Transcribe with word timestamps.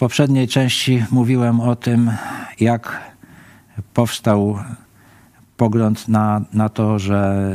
poprzedniej 0.00 0.48
części 0.48 1.04
mówiłem 1.10 1.60
o 1.60 1.76
tym, 1.76 2.12
jak 2.60 3.00
powstał 3.94 4.58
pogląd 5.56 6.08
na, 6.08 6.40
na 6.52 6.68
to, 6.68 6.98
że 6.98 7.50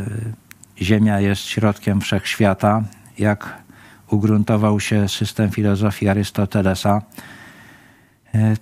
Ziemia 0.82 1.20
jest 1.20 1.42
środkiem 1.42 2.02
wszechświata, 2.02 2.84
jak 3.18 3.64
ugruntował 4.12 4.80
się 4.80 5.10
system 5.10 5.52
filozofii 5.52 6.10
Arystotelesa. 6.10 7.02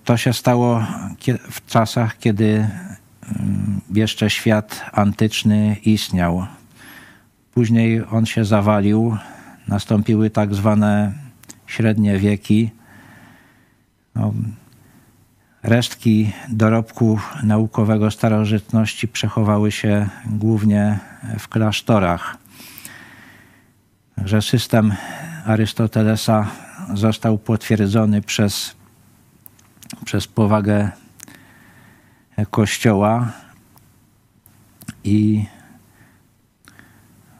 To 0.04 0.18
się 0.18 0.34
stało 0.34 0.84
w 1.52 1.65
czasach, 1.65 2.18
kiedy 2.18 2.68
mm, 3.39 3.81
jeszcze 3.93 4.29
świat 4.29 4.86
antyczny 4.91 5.77
istniał. 5.86 6.45
Później 7.54 8.04
on 8.11 8.25
się 8.25 8.45
zawalił, 8.45 9.18
nastąpiły 9.68 10.29
tak 10.29 10.55
zwane 10.55 11.13
średnie 11.68 12.18
wieki. 12.18 12.82
No, 14.16 14.34
resztki 15.63 16.31
dorobku 16.49 17.20
naukowego 17.44 18.12
starożytności 18.12 19.08
przechowały 19.08 19.71
się 19.71 20.09
głównie 20.26 20.99
w 21.40 21.48
klasztorach. 21.48 22.38
Że 24.18 24.41
system 24.41 24.94
Arystotelesa 25.45 26.48
został 26.94 27.38
potwierdzony 27.38 28.21
przez, 28.21 28.76
przez 30.05 30.27
powagę 30.27 30.91
Kościoła 32.52 33.32
i 35.04 35.45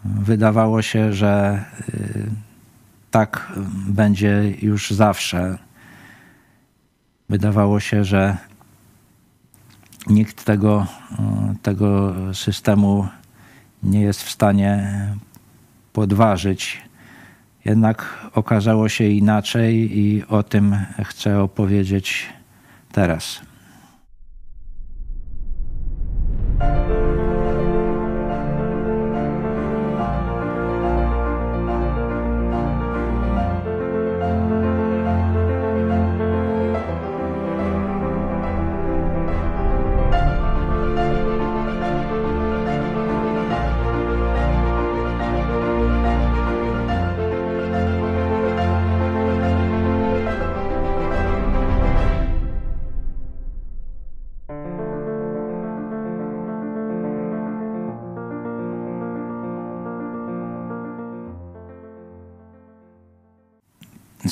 wydawało 0.06 0.82
się, 0.82 1.14
że 1.14 1.64
y, 1.90 2.30
tak 3.12 3.54
będzie 3.88 4.54
już 4.62 4.92
zawsze. 4.92 5.58
Wydawało 7.34 7.80
się, 7.80 8.04
że 8.04 8.38
nikt 10.08 10.44
tego, 10.44 10.86
y, 11.12 11.16
tego 11.62 12.16
systemu 12.34 13.08
nie 13.84 14.02
jest 14.02 14.24
w 14.24 14.30
stanie 14.30 14.90
podważyć. 15.94 16.82
Jednak 17.66 18.28
okazało 18.34 18.90
się 18.90 19.08
inaczej 19.08 20.00
i 20.00 20.26
o 20.28 20.44
tym 20.44 20.78
chcę 21.04 21.42
opowiedzieć 21.42 22.30
teraz. 22.92 23.42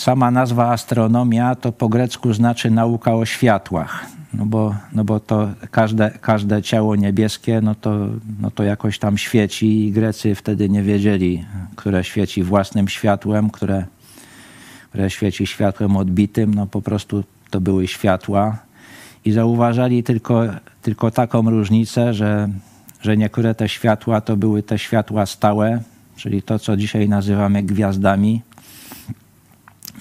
Sama 0.02 0.32
nazwa 0.32 0.72
astronomia 0.72 1.56
to 1.56 1.72
po 1.72 1.90
grecku 1.90 2.34
znaczy 2.34 2.72
nauka 2.72 3.16
o 3.16 3.26
światłach. 3.26 4.06
No 4.34 4.46
bo, 4.46 4.76
no 4.94 5.04
bo 5.04 5.20
to 5.20 5.50
każde, 5.72 6.12
każde 6.22 6.62
ciało 6.62 6.96
niebieskie, 6.96 7.62
no 7.62 7.76
to, 7.76 8.08
no 8.42 8.52
to 8.52 8.64
jakoś 8.64 9.00
tam 9.00 9.18
świeci 9.18 9.88
i 9.88 9.92
Grecy 9.92 10.36
wtedy 10.36 10.70
nie 10.70 10.84
wiedzieli, 10.84 11.46
które 11.76 12.04
świeci 12.04 12.44
własnym 12.44 12.88
światłem, 12.88 13.50
które, 13.50 13.86
które 14.90 15.10
świeci 15.10 15.48
światłem 15.48 15.98
odbitym. 15.98 16.54
No 16.54 16.68
po 16.68 16.82
prostu 16.82 17.24
to 17.50 17.62
były 17.62 17.88
światła. 17.88 18.58
I 19.26 19.32
zauważali 19.32 20.04
tylko, 20.04 20.44
tylko 20.82 21.12
taką 21.12 21.50
różnicę, 21.50 22.14
że, 22.14 22.50
że 23.02 23.18
niektóre 23.18 23.56
te 23.56 23.70
światła 23.70 24.22
to 24.22 24.38
były 24.38 24.64
te 24.64 24.80
światła 24.80 25.26
stałe, 25.26 25.82
czyli 26.16 26.42
to, 26.42 26.60
co 26.60 26.78
dzisiaj 26.78 27.10
nazywamy 27.10 27.64
gwiazdami, 27.64 28.42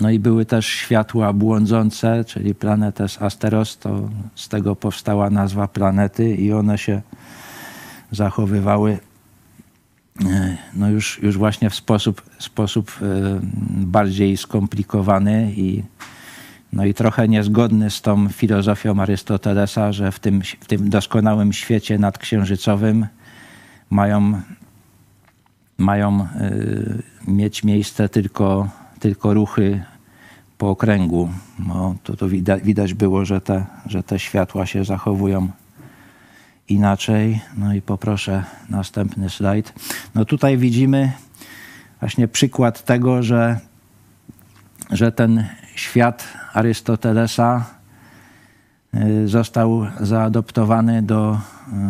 no 0.00 0.10
i 0.10 0.18
były 0.18 0.44
też 0.44 0.66
światła 0.66 1.32
błądzące, 1.32 2.24
czyli 2.24 2.54
planetes 2.54 3.22
asteros, 3.22 3.78
to 3.78 4.08
z 4.34 4.48
tego 4.48 4.76
powstała 4.76 5.30
nazwa 5.30 5.68
planety 5.68 6.34
i 6.34 6.52
one 6.52 6.78
się 6.78 7.02
zachowywały 8.10 8.98
e, 10.26 10.56
no 10.74 10.90
już, 10.90 11.22
już 11.22 11.38
właśnie 11.38 11.70
w 11.70 11.74
sposób, 11.74 12.22
sposób 12.38 12.98
e, 13.02 13.40
bardziej 13.70 14.36
skomplikowany 14.36 15.52
i, 15.56 15.82
no 16.72 16.84
i 16.84 16.94
trochę 16.94 17.28
niezgodny 17.28 17.90
z 17.90 18.02
tą 18.02 18.28
filozofią 18.28 19.00
Arystotelesa, 19.00 19.92
że 19.92 20.12
w 20.12 20.18
tym, 20.18 20.42
w 20.60 20.66
tym 20.66 20.90
doskonałym 20.90 21.52
świecie 21.52 21.98
nadksiężycowym 21.98 23.06
mają, 23.90 24.42
mają 25.78 26.20
e, 26.20 26.50
mieć 27.26 27.64
miejsce 27.64 28.08
tylko 28.08 28.68
tylko 29.00 29.34
ruchy 29.34 29.84
po 30.58 30.70
okręgu. 30.70 31.28
No, 31.58 31.94
to, 32.02 32.16
to 32.16 32.28
widać, 32.62 32.94
było, 32.94 33.24
że 33.24 33.40
te, 33.40 33.66
że 33.86 34.02
te 34.02 34.18
światła 34.18 34.66
się 34.66 34.84
zachowują 34.84 35.48
inaczej. 36.68 37.40
No 37.56 37.74
i 37.74 37.82
poproszę 37.82 38.44
następny 38.68 39.30
slajd. 39.30 39.72
No 40.14 40.24
tutaj 40.24 40.58
widzimy 40.58 41.12
właśnie 42.00 42.28
przykład 42.28 42.84
tego, 42.84 43.22
że, 43.22 43.60
że 44.90 45.12
ten 45.12 45.46
świat 45.74 46.24
Arystotelesa 46.52 47.64
y, 48.94 49.28
został 49.28 49.86
zaadoptowany 50.00 51.02
do, 51.02 51.38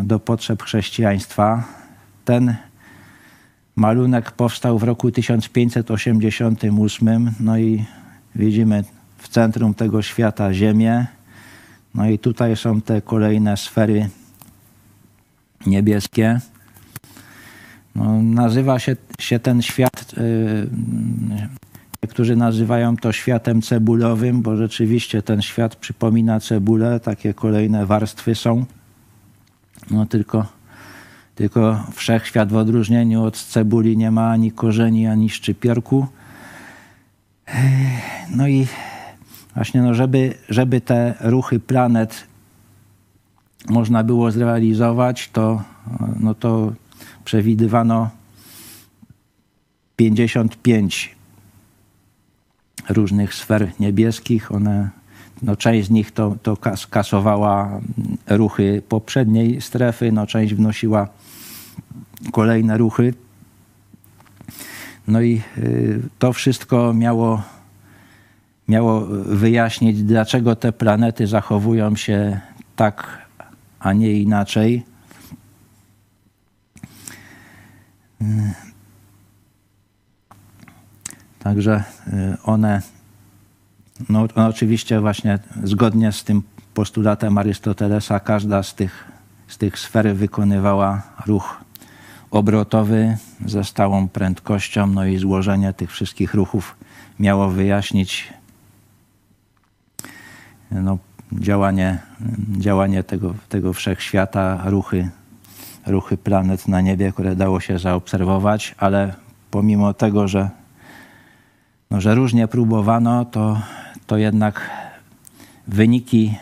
do 0.04 0.20
potrzeb 0.20 0.62
chrześcijaństwa. 0.62 1.64
Ten 2.24 2.56
Malunek 3.80 4.30
powstał 4.30 4.78
w 4.78 4.82
roku 4.82 5.10
1588, 5.10 7.30
no 7.40 7.58
i 7.58 7.84
widzimy 8.34 8.84
w 9.18 9.28
centrum 9.28 9.74
tego 9.74 10.02
świata 10.02 10.54
Ziemię. 10.54 11.06
No 11.94 12.10
i 12.10 12.18
tutaj 12.18 12.56
są 12.56 12.80
te 12.80 13.02
kolejne 13.02 13.56
sfery 13.56 14.08
niebieskie. 15.66 16.40
No, 17.94 18.22
nazywa 18.22 18.78
się, 18.78 18.96
się 19.18 19.38
ten 19.38 19.62
świat, 19.62 20.14
yy, 20.16 20.68
niektórzy 22.02 22.36
nazywają 22.36 22.96
to 22.96 23.12
światem 23.12 23.62
cebulowym, 23.62 24.42
bo 24.42 24.56
rzeczywiście 24.56 25.22
ten 25.22 25.42
świat 25.42 25.76
przypomina 25.76 26.40
cebulę, 26.40 27.00
takie 27.00 27.34
kolejne 27.34 27.86
warstwy 27.86 28.34
są. 28.34 28.64
No 29.90 30.06
tylko 30.06 30.59
tylko 31.40 31.84
wszechświat 31.92 32.52
w 32.52 32.56
odróżnieniu 32.56 33.24
od 33.24 33.36
cebuli 33.36 33.96
nie 33.96 34.10
ma 34.10 34.30
ani 34.30 34.52
korzeni, 34.52 35.06
ani 35.06 35.30
szczypiorku. 35.30 36.06
No 38.30 38.48
i 38.48 38.66
właśnie, 39.54 39.82
no 39.82 39.94
żeby, 39.94 40.34
żeby 40.48 40.80
te 40.80 41.14
ruchy 41.20 41.60
planet 41.60 42.26
można 43.68 44.04
było 44.04 44.30
zrealizować, 44.30 45.30
to, 45.32 45.62
no 46.20 46.34
to 46.34 46.72
przewidywano 47.24 48.10
55 49.96 51.16
różnych 52.88 53.34
sfer 53.34 53.72
niebieskich. 53.80 54.52
One, 54.52 54.90
no 55.42 55.56
część 55.56 55.88
z 55.88 55.90
nich 55.90 56.10
to, 56.12 56.36
to 56.42 56.56
kasowała 56.90 57.80
ruchy 58.26 58.82
poprzedniej 58.88 59.60
strefy, 59.60 60.12
no 60.12 60.26
część 60.26 60.54
wnosiła 60.54 61.08
kolejne 62.32 62.78
ruchy. 62.78 63.14
No 65.08 65.20
i 65.20 65.42
y, 65.58 66.02
to 66.18 66.32
wszystko 66.32 66.94
miało, 66.94 67.42
miało 68.68 69.00
wyjaśnić, 69.26 70.02
dlaczego 70.02 70.56
te 70.56 70.72
planety 70.72 71.26
zachowują 71.26 71.96
się 71.96 72.40
tak, 72.76 73.26
a 73.80 73.92
nie 73.92 74.12
inaczej. 74.12 74.84
Także 81.38 81.84
y, 82.06 82.36
one, 82.44 82.82
no, 84.08 84.26
no 84.36 84.46
oczywiście 84.46 85.00
właśnie 85.00 85.38
zgodnie 85.64 86.12
z 86.12 86.24
tym 86.24 86.42
postulatem 86.74 87.38
Arystotelesa, 87.38 88.20
każda 88.20 88.62
z 88.62 88.74
tych, 88.74 89.04
z 89.48 89.58
tych 89.58 89.78
sfer 89.78 90.16
wykonywała 90.16 91.02
ruch 91.26 91.69
obrotowy 92.30 93.16
ze 93.46 93.64
stałą 93.64 94.08
prędkością, 94.08 94.86
no 94.86 95.04
i 95.04 95.18
złożenie 95.18 95.72
tych 95.72 95.90
wszystkich 95.90 96.34
ruchów 96.34 96.76
miało 97.18 97.48
wyjaśnić 97.48 98.32
no, 100.70 100.98
działanie, 101.32 101.98
działanie 102.58 103.02
tego, 103.02 103.34
tego 103.48 103.72
wszechświata, 103.72 104.62
ruchy, 104.64 105.08
ruchy 105.86 106.16
planet 106.16 106.68
na 106.68 106.80
niebie, 106.80 107.12
które 107.12 107.36
dało 107.36 107.60
się 107.60 107.78
zaobserwować, 107.78 108.74
ale 108.78 109.14
pomimo 109.50 109.94
tego, 109.94 110.28
że, 110.28 110.50
no, 111.90 112.00
że 112.00 112.14
różnie 112.14 112.48
próbowano, 112.48 113.24
to, 113.24 113.60
to 114.06 114.16
jednak 114.16 114.70
wyniki 115.68 116.34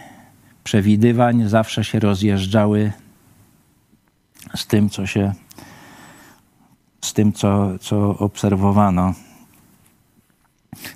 przewidywań 0.65 1.49
zawsze 1.49 1.85
się 1.85 2.01
rozjeżdżały 2.01 2.93
z 4.57 4.67
tym, 4.67 4.91
co 4.91 5.07
się 5.07 5.33
z 7.01 7.13
tym, 7.13 7.33
co, 7.33 7.79
co 7.81 8.19
obserwowano. 8.19 9.15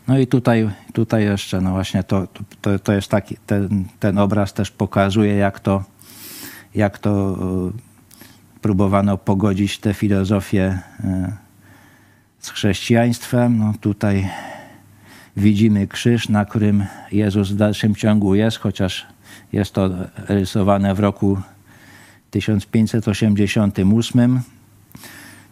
No 0.08 0.18
i 0.18 0.26
tutaj, 0.26 0.70
tutaj 0.92 1.24
jeszcze, 1.24 1.60
no 1.60 1.70
właśnie 1.70 2.02
to, 2.02 2.28
to, 2.60 2.78
to 2.78 2.92
jest 2.92 3.08
taki, 3.08 3.36
ten, 3.46 3.84
ten 4.00 4.18
obraz 4.18 4.52
też 4.52 4.70
pokazuje, 4.70 5.34
jak 5.34 5.60
to, 5.60 5.84
jak 6.74 6.98
to 6.98 7.10
e, 7.10 7.36
próbowano 8.60 9.18
pogodzić 9.18 9.78
tę 9.78 9.94
filozofię 9.94 10.78
e, 11.04 11.32
z 12.38 12.50
chrześcijaństwem. 12.50 13.58
No 13.58 13.74
tutaj 13.80 14.28
widzimy 15.36 15.86
krzyż, 15.86 16.28
na 16.28 16.44
którym 16.44 16.84
Jezus 17.12 17.50
w 17.50 17.56
dalszym 17.56 17.94
ciągu 17.94 18.34
jest, 18.34 18.58
chociaż 18.58 19.06
jest 19.52 19.72
to 19.72 19.90
rysowane 20.28 20.94
w 20.94 21.00
roku 21.00 21.38
1588. 22.30 24.40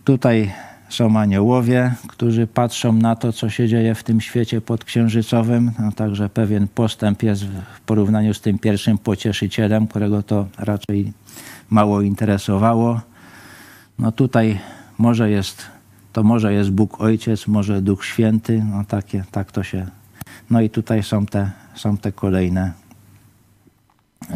Tutaj 0.05 0.53
są 0.89 1.19
aniołowie, 1.19 1.95
którzy 2.09 2.47
patrzą 2.47 2.93
na 2.93 3.17
to, 3.17 3.33
co 3.33 3.51
się 3.51 3.69
dzieje 3.69 3.95
w 3.95 4.03
tym 4.03 4.21
świecie 4.21 4.61
podksiężycowym. 4.61 5.73
No, 5.79 5.93
także 5.93 6.29
pewien 6.29 6.69
postęp 6.69 7.23
jest 7.23 7.45
w 7.45 7.81
porównaniu 7.81 8.35
z 8.35 8.41
tym 8.41 8.59
pierwszym 8.59 8.99
pocieszycielem, 8.99 9.87
którego 9.87 10.23
to 10.23 10.47
raczej 10.59 11.13
mało 11.71 12.03
interesowało. 12.03 13.01
No 13.99 14.13
tutaj 14.13 14.59
może 14.99 15.31
jest, 15.31 15.67
to 16.13 16.23
może 16.23 16.53
jest 16.53 16.71
Bóg 16.71 17.01
Ojciec, 17.01 17.47
może 17.47 17.83
Duch 17.83 18.05
Święty, 18.05 18.65
no 18.71 18.85
takie, 18.85 19.25
tak 19.31 19.53
to 19.53 19.63
się. 19.63 19.87
No 20.51 20.61
i 20.61 20.71
tutaj 20.71 21.03
są 21.03 21.27
te, 21.27 21.51
są 21.75 21.97
te 21.97 22.13
kolejne 22.13 22.73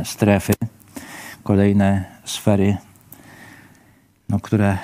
strefy, 0.05 0.53
kolejne 1.43 2.05
sfery, 2.25 2.77
no, 4.29 4.41
które 4.41 4.79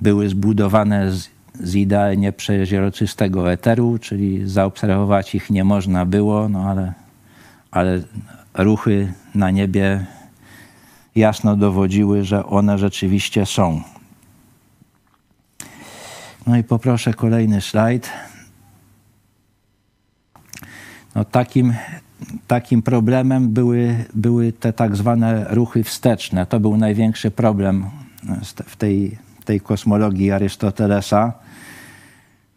były 0.00 0.28
zbudowane 0.28 1.12
z, 1.12 1.28
z 1.60 1.74
idealnie 1.74 2.32
przeźroczystego 2.32 3.52
eteru, 3.52 3.98
czyli 3.98 4.48
zaobserwować 4.48 5.34
ich 5.34 5.50
nie 5.50 5.64
można 5.64 6.06
było, 6.06 6.48
no 6.48 6.70
ale, 6.70 6.92
ale 7.70 8.02
ruchy 8.54 9.12
na 9.34 9.50
niebie 9.50 10.06
jasno 11.14 11.56
dowodziły, 11.56 12.24
że 12.24 12.46
one 12.46 12.78
rzeczywiście 12.78 13.46
są. 13.46 13.82
No 16.46 16.56
i 16.56 16.64
poproszę 16.64 17.14
kolejny 17.14 17.60
slajd. 17.60 18.10
No 21.14 21.24
takim, 21.24 21.74
takim 22.46 22.82
problemem 22.82 23.48
były, 23.48 24.04
były 24.14 24.52
te 24.52 24.72
tak 24.72 24.96
zwane 24.96 25.46
ruchy 25.50 25.84
wsteczne. 25.84 26.46
To 26.46 26.60
był 26.60 26.76
największy 26.76 27.30
problem 27.30 28.01
w 28.66 28.76
tej, 28.76 29.18
tej 29.44 29.60
kosmologii 29.60 30.30
Arystotelesa. 30.30 31.32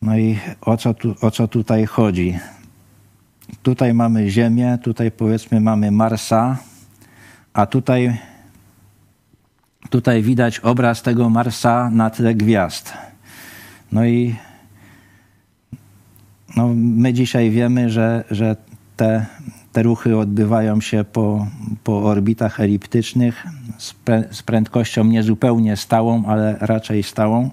No 0.02 0.18
i 0.18 0.40
o 0.62 0.78
co, 0.78 0.94
tu, 0.94 1.16
o 1.22 1.32
co 1.32 1.48
tutaj 1.48 1.86
chodzi? 1.86 2.40
Tutaj 3.64 3.94
mamy 3.94 4.30
Ziemię, 4.30 4.78
tutaj 4.84 5.12
powiedzmy 5.12 5.62
mamy 5.62 5.92
Marsa, 5.92 6.58
a 7.54 7.66
tutaj, 7.66 8.18
tutaj 9.90 10.24
widać 10.24 10.60
obraz 10.60 11.02
tego 11.02 11.30
Marsa 11.30 11.90
na 11.90 12.10
tle 12.10 12.36
gwiazd. 12.36 12.94
No 13.92 14.06
i 14.06 14.36
no 16.56 16.74
my 16.76 17.14
dzisiaj 17.14 17.50
wiemy, 17.50 17.90
że, 17.90 18.24
że 18.32 18.56
te, 18.98 19.26
te 19.76 19.84
ruchy 19.84 20.18
odbywają 20.18 20.82
się 20.82 21.04
po, 21.04 21.48
po 21.84 22.04
orbitach 22.04 22.60
eliptycznych 22.60 23.48
z, 23.78 23.94
pre, 23.94 24.24
z 24.32 24.44
prędkością 24.44 25.04
niezupełnie 25.04 25.78
stałą, 25.78 26.24
ale 26.26 26.58
raczej 26.60 27.04
stałą. 27.04 27.50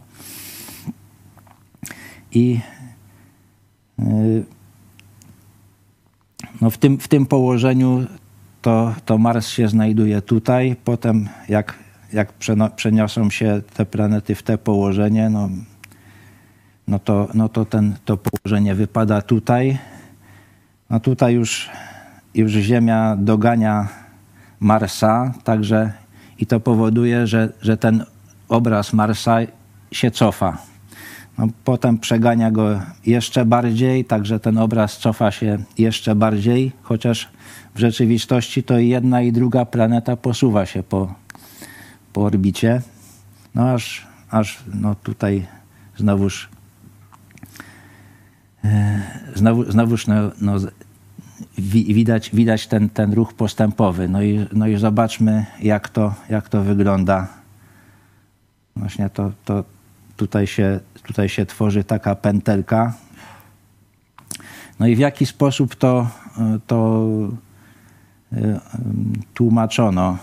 I 2.33 2.61
yy, 3.99 4.45
no 6.61 6.71
w, 6.71 6.79
tym, 6.79 6.99
w 6.99 7.09
tym 7.09 7.27
położeniu 7.27 8.07
to, 8.63 8.95
to 9.05 9.19
Mars 9.19 9.49
się 9.49 9.69
znajduje 9.69 10.23
tutaj. 10.23 10.77
Potem, 10.85 11.29
jak, 11.49 11.75
jak 12.13 12.33
przeniosą 12.77 13.31
się 13.31 13.63
te 13.75 13.87
planety 13.87 14.35
w 14.35 14.43
te 14.43 14.59
położenie, 14.59 15.31
no, 15.31 15.49
no, 16.89 16.99
to, 16.99 17.29
no 17.35 17.49
to 17.49 17.65
ten, 17.65 17.97
to 18.05 18.17
położenie 18.17 18.75
wypada 18.75 19.23
tutaj. 19.23 19.79
No 20.91 21.01
tutaj 21.01 21.35
już 21.35 21.71
już 22.35 22.53
Ziemia 22.53 23.17
dogania 23.17 23.89
Marsa, 24.61 25.35
także 25.45 25.93
i 26.39 26.47
to 26.47 26.61
powoduje, 26.61 27.27
że, 27.27 27.53
że 27.63 27.77
ten 27.77 28.05
obraz 28.49 28.93
Marsa 28.93 29.39
się 29.93 30.11
cofa. 30.11 30.59
No, 31.39 31.47
potem 31.65 31.99
przegania 31.99 32.51
go 32.51 32.81
jeszcze 33.07 33.45
bardziej, 33.45 34.05
także 34.05 34.41
ten 34.41 34.59
obraz 34.59 34.99
cofa 34.99 35.31
się 35.31 35.59
jeszcze 35.79 36.15
bardziej, 36.15 36.73
chociaż 36.83 37.29
w 37.75 37.79
rzeczywistości 37.79 38.63
to 38.63 38.79
i 38.79 38.89
jedna 38.89 39.23
i 39.23 39.33
druga 39.33 39.65
planeta 39.65 40.17
posuwa 40.17 40.67
się 40.67 40.83
po, 40.83 41.15
po 42.13 42.25
orbicie. 42.25 42.83
No 43.55 43.71
aż, 43.71 44.07
aż 44.31 44.65
no 44.75 44.95
tutaj 44.95 45.47
znowuż, 45.97 46.49
e, 48.65 49.03
znowu, 49.35 49.73
znowuż 49.73 50.07
no, 50.07 50.15
no, 50.41 50.57
widać, 51.59 52.31
widać 52.31 52.67
ten, 52.67 52.91
ten 52.91 53.13
ruch 53.13 53.35
postępowy. 53.35 54.09
No 54.09 54.23
i, 54.23 54.47
no 54.53 54.67
i 54.67 54.77
zobaczmy, 54.77 55.47
jak 55.63 55.89
to, 55.89 56.15
jak 56.29 56.49
to 56.49 56.63
wygląda. 56.63 57.29
Właśnie 58.77 59.11
to, 59.11 59.33
to 59.45 59.65
tutaj, 60.17 60.47
się, 60.47 60.81
tutaj 61.03 61.29
się 61.29 61.47
tworzy 61.47 61.85
taka 61.85 62.15
pętelka. 62.15 62.95
No 64.81 64.87
i 64.87 64.97
w 64.97 64.99
jaki 64.99 65.27
sposób 65.27 65.75
to, 65.75 66.11
to 66.67 67.09
tłumaczono? 69.35 70.19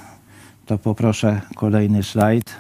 To 0.66 0.78
poproszę 0.78 1.42
kolejny 1.56 2.04
slajd. 2.04 2.56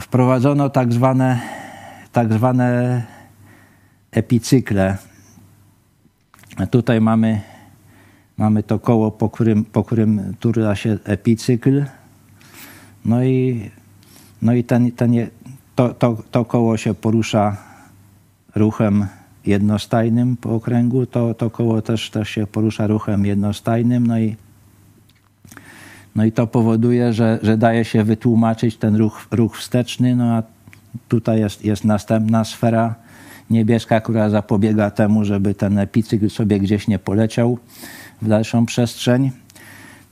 Wprowadzono 0.00 0.70
tak 0.70 0.92
zwane, 0.92 1.40
tak 2.12 2.32
zwane 2.32 3.02
epicykle 4.10 4.98
tutaj 6.70 7.00
mamy, 7.00 7.40
mamy 8.36 8.62
to 8.62 8.78
koło, 8.78 9.10
po 9.10 9.30
którym, 9.30 9.64
po 9.64 9.84
którym 9.84 10.34
turla 10.40 10.76
się 10.76 10.98
epicykl. 11.04 11.84
No 13.04 13.24
i, 13.24 13.70
no 14.42 14.52
i 14.52 14.64
ten, 14.64 14.92
ten, 14.92 15.12
to, 15.74 15.94
to, 15.94 16.22
to 16.30 16.44
koło 16.44 16.76
się 16.76 16.94
porusza 16.94 17.56
ruchem 18.54 19.06
jednostajnym 19.46 20.36
po 20.36 20.54
okręgu. 20.54 21.06
To, 21.06 21.34
to 21.34 21.50
koło 21.50 21.82
też, 21.82 22.10
też 22.10 22.28
się 22.28 22.46
porusza 22.46 22.86
ruchem 22.86 23.26
jednostajnym. 23.26 24.06
No 24.06 24.18
i, 24.18 24.36
no 26.16 26.24
i 26.24 26.32
to 26.32 26.46
powoduje, 26.46 27.12
że, 27.12 27.38
że 27.42 27.56
daje 27.56 27.84
się 27.84 28.04
wytłumaczyć 28.04 28.76
ten 28.76 28.96
ruch, 28.96 29.26
ruch 29.30 29.56
wsteczny. 29.56 30.16
No 30.16 30.24
a 30.24 30.42
tutaj 31.08 31.40
jest, 31.40 31.64
jest 31.64 31.84
następna 31.84 32.44
sfera 32.44 32.94
niebieska, 33.50 34.00
która 34.00 34.30
zapobiega 34.30 34.90
temu, 34.90 35.24
żeby 35.24 35.54
ten 35.54 35.78
epicykl 35.78 36.30
sobie 36.30 36.60
gdzieś 36.60 36.88
nie 36.88 36.98
poleciał 36.98 37.58
w 38.22 38.28
dalszą 38.28 38.66
przestrzeń. 38.66 39.30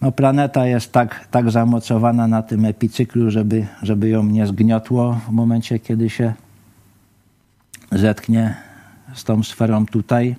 No, 0.01 0.13
planeta 0.13 0.67
jest 0.67 0.93
tak, 0.93 1.27
tak 1.31 1.51
zamocowana 1.51 2.29
na 2.29 2.43
tym 2.43 2.65
epicyklu, 2.65 3.31
żeby, 3.31 3.67
żeby 3.83 4.09
ją 4.09 4.25
nie 4.25 4.47
zgniotło 4.47 5.21
w 5.29 5.33
momencie, 5.33 5.79
kiedy 5.79 6.11
się 6.11 6.33
zetknie 7.93 8.55
z 9.15 9.25
tą 9.25 9.43
sferą 9.43 9.87
tutaj. 9.87 10.37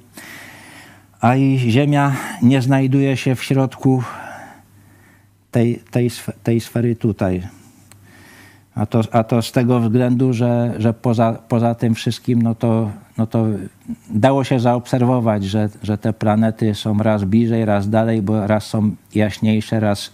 A 1.22 1.36
i 1.36 1.58
Ziemia 1.58 2.16
nie 2.42 2.62
znajduje 2.62 3.18
się 3.18 3.36
w 3.36 3.44
środku 3.44 4.04
tej, 5.52 5.80
tej, 5.92 6.12
tej 6.44 6.60
sfery 6.60 6.96
tutaj. 6.96 7.48
A 8.76 8.86
to, 8.86 9.02
a 9.12 9.24
to 9.24 9.42
z 9.42 9.52
tego 9.52 9.80
względu, 9.80 10.34
że, 10.34 10.74
że 10.78 10.94
poza, 10.94 11.34
poza 11.48 11.76
tym 11.76 11.96
wszystkim, 11.96 12.42
no 12.42 12.56
to, 12.56 12.92
no 13.18 13.28
to 13.28 13.46
dało 14.10 14.44
się 14.44 14.60
zaobserwować, 14.60 15.44
że, 15.44 15.70
że 15.84 15.98
te 15.98 16.14
planety 16.14 16.76
są 16.76 16.98
raz 16.98 17.24
bliżej, 17.24 17.66
raz 17.66 17.90
dalej, 17.90 18.22
bo 18.22 18.48
raz 18.48 18.66
są 18.66 18.96
jaśniejsze, 19.16 19.80
raz, 19.80 20.12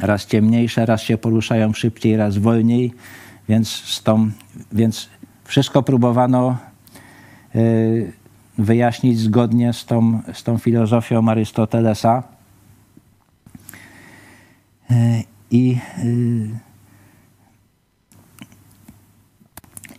raz 0.00 0.26
ciemniejsze, 0.26 0.86
raz 0.86 1.02
się 1.02 1.18
poruszają 1.18 1.72
szybciej, 1.72 2.16
raz 2.16 2.38
wolniej, 2.38 2.92
więc, 3.48 3.68
z 3.68 4.02
tą, 4.02 4.30
więc 4.72 5.08
wszystko 5.44 5.82
próbowano 5.82 6.56
wyjaśnić 8.58 9.18
zgodnie 9.18 9.72
z 9.72 9.84
tą, 9.84 10.20
z 10.32 10.42
tą 10.42 10.58
filozofią 10.58 11.28
Arystotelesa. 11.28 12.22
I, 15.50 15.78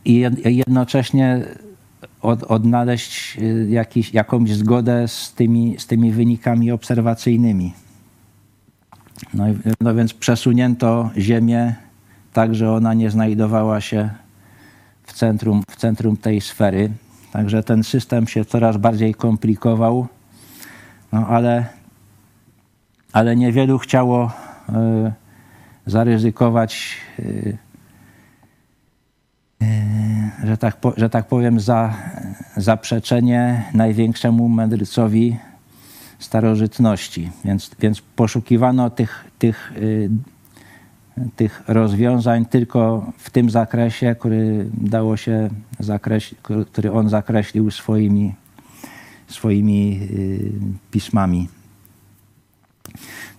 i 0.06 0.26
jednocześnie 0.46 1.46
od, 2.22 2.44
odnaleźć 2.44 3.38
jakiś, 3.70 4.14
jakąś 4.14 4.54
zgodę 4.54 5.08
z 5.08 5.34
tymi, 5.34 5.76
z 5.80 5.88
tymi 5.88 6.12
wynikami 6.12 6.72
obserwacyjnymi. 6.72 7.74
No, 9.34 9.46
no 9.82 9.96
więc 9.96 10.14
przesunięto 10.14 11.10
Ziemię 11.18 11.76
tak, 12.34 12.56
że 12.56 12.72
ona 12.72 12.94
nie 12.94 13.10
znajdowała 13.10 13.82
się 13.82 14.10
w 15.04 15.14
centrum, 15.14 15.64
w 15.72 15.76
centrum 15.76 16.18
tej 16.18 16.42
sfery. 16.42 16.92
Także 17.32 17.64
ten 17.64 17.84
system 17.84 18.28
się 18.28 18.46
coraz 18.46 18.78
bardziej 18.78 19.14
komplikował, 19.14 20.08
no 21.12 21.28
ale, 21.28 21.66
ale 23.14 23.36
niewielu 23.36 23.80
chciało 23.80 24.32
y, 24.70 24.72
zaryzykować, 25.86 26.98
y, 27.20 27.24
y, 27.24 27.58
że, 30.44 30.58
tak 30.58 30.78
po, 30.78 30.94
że 30.98 31.10
tak 31.10 31.28
powiem, 31.28 31.60
za 31.60 31.94
zaprzeczenie 32.58 33.64
największemu 33.74 34.50
mędrcowi 34.50 35.38
starożytności. 36.20 37.32
Więc, 37.46 37.72
więc 37.80 38.02
poszukiwano 38.02 38.90
tych, 38.90 39.26
tych, 39.40 39.74
y, 39.78 40.10
tych 41.36 41.64
rozwiązań 41.68 42.46
tylko 42.46 43.12
w 43.18 43.30
tym 43.30 43.50
zakresie, 43.50 44.16
który 44.20 44.70
dało 44.74 45.18
się 45.18 45.50
zakreś, 45.80 46.36
który 46.72 46.92
on 46.92 47.10
zakreślił 47.10 47.72
swoimi, 47.72 48.36
swoimi 49.28 50.00
y, 50.12 50.52
pismami. 50.92 51.50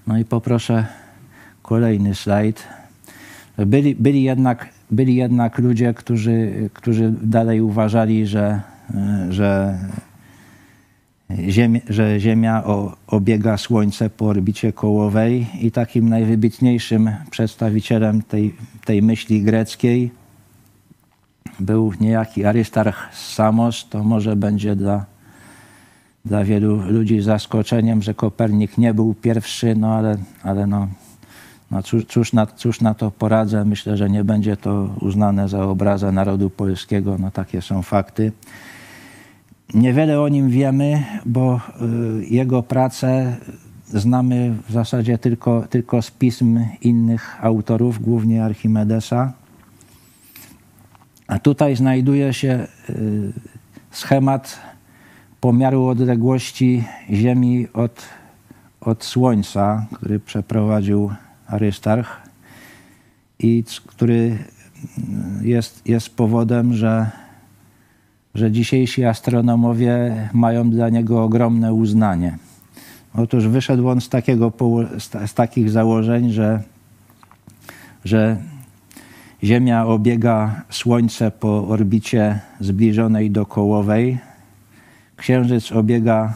No 0.06 0.18
i 0.18 0.24
poproszę 0.24 0.86
kolejny 1.62 2.14
slajd. 2.14 2.68
Byli, 3.56 3.94
byli, 3.94 4.22
jednak, 4.22 4.68
byli 4.92 5.14
jednak 5.14 5.58
ludzie, 5.58 5.94
którzy, 5.94 6.68
którzy 6.74 7.14
dalej 7.22 7.60
uważali, 7.60 8.26
że, 8.26 8.60
że 9.30 9.78
Ziemia, 11.48 11.80
że 11.88 12.20
Ziemia 12.20 12.64
obiega 13.06 13.56
Słońce 13.56 14.10
po 14.10 14.26
orbicie 14.26 14.72
kołowej 14.72 15.46
i 15.60 15.70
takim 15.70 16.08
najwybitniejszym 16.08 17.10
przedstawicielem 17.30 18.22
tej, 18.22 18.54
tej 18.84 19.02
myśli 19.02 19.42
greckiej 19.42 20.10
był 21.60 21.92
niejaki 22.00 22.44
Arystarch 22.44 23.14
Samos. 23.14 23.88
To 23.88 24.04
może 24.04 24.36
będzie 24.36 24.76
dla, 24.76 25.06
dla 26.24 26.44
wielu 26.44 26.76
ludzi 26.76 27.20
zaskoczeniem, 27.20 28.02
że 28.02 28.14
Kopernik 28.14 28.78
nie 28.78 28.94
był 28.94 29.14
pierwszy, 29.14 29.76
no 29.76 29.94
ale, 29.94 30.16
ale 30.42 30.66
no, 30.66 30.88
no 31.72 31.82
cóż, 31.82 32.04
cóż, 32.04 32.32
na, 32.32 32.46
cóż 32.46 32.80
na 32.80 32.94
to 32.94 33.10
poradzę. 33.10 33.64
Myślę, 33.64 33.96
że 33.96 34.10
nie 34.10 34.24
będzie 34.24 34.56
to 34.56 34.88
uznane 35.00 35.48
za 35.48 35.64
obrazę 35.64 36.12
narodu 36.12 36.50
polskiego. 36.50 37.16
No 37.18 37.30
takie 37.30 37.62
są 37.62 37.82
fakty. 37.82 38.32
Niewiele 39.74 40.20
o 40.20 40.28
nim 40.28 40.50
wiemy, 40.50 41.04
bo 41.26 41.60
y, 42.20 42.26
jego 42.26 42.62
pracę 42.62 43.36
znamy 43.86 44.54
w 44.68 44.72
zasadzie 44.72 45.18
tylko, 45.18 45.64
tylko 45.70 46.02
z 46.02 46.10
pism 46.10 46.60
innych 46.80 47.44
autorów, 47.44 48.02
głównie 48.02 48.44
Archimedesa. 48.44 49.32
A 51.26 51.38
tutaj 51.38 51.76
znajduje 51.76 52.34
się 52.34 52.66
y, 52.90 53.32
schemat 53.90 54.60
pomiaru 55.40 55.86
odległości 55.86 56.84
Ziemi 57.10 57.66
od, 57.74 58.02
od 58.80 59.04
Słońca, 59.04 59.86
który 59.92 60.20
przeprowadził 60.20 61.10
Arystarch 61.46 62.22
i 63.38 63.64
który 63.86 64.38
jest, 65.42 65.82
jest 65.86 66.16
powodem, 66.16 66.74
że 66.74 67.10
że 68.34 68.50
dzisiejsi 68.50 69.04
astronomowie 69.04 70.28
mają 70.32 70.70
dla 70.70 70.88
niego 70.88 71.24
ogromne 71.24 71.74
uznanie. 71.74 72.38
Otóż 73.14 73.48
wyszedł 73.48 73.88
on 73.88 74.00
z, 74.00 74.08
takiego, 74.08 74.52
z 75.26 75.34
takich 75.34 75.70
założeń, 75.70 76.30
że, 76.30 76.62
że 78.04 78.36
Ziemia 79.44 79.86
obiega 79.86 80.62
Słońce 80.70 81.30
po 81.30 81.68
orbicie 81.68 82.40
zbliżonej 82.60 83.30
do 83.30 83.46
kołowej, 83.46 84.18
Księżyc 85.16 85.72
obiega, 85.72 86.34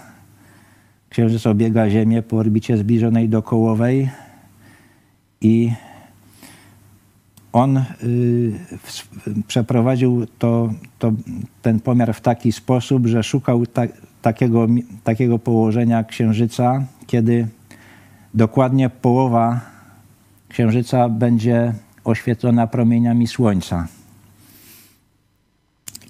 Księżyc 1.10 1.46
obiega 1.46 1.90
Ziemię 1.90 2.22
po 2.22 2.36
orbicie 2.36 2.76
zbliżonej 2.76 3.28
do 3.28 3.42
kołowej 3.42 4.10
i 5.46 5.72
on 7.52 7.76
y, 7.76 7.84
przeprowadził 9.46 10.26
to, 10.38 10.72
to, 10.98 11.12
ten 11.62 11.80
pomiar 11.80 12.14
w 12.14 12.20
taki 12.20 12.52
sposób, 12.52 13.06
że 13.06 13.22
szukał 13.22 13.66
ta, 13.66 13.82
takiego, 14.22 14.66
takiego 15.04 15.38
położenia 15.38 16.04
Księżyca, 16.04 16.84
kiedy 17.06 17.48
dokładnie 18.34 18.90
połowa 18.90 19.60
Księżyca 20.48 21.08
będzie 21.08 21.72
oświetlona 22.04 22.66
promieniami 22.66 23.26
Słońca. 23.26 23.88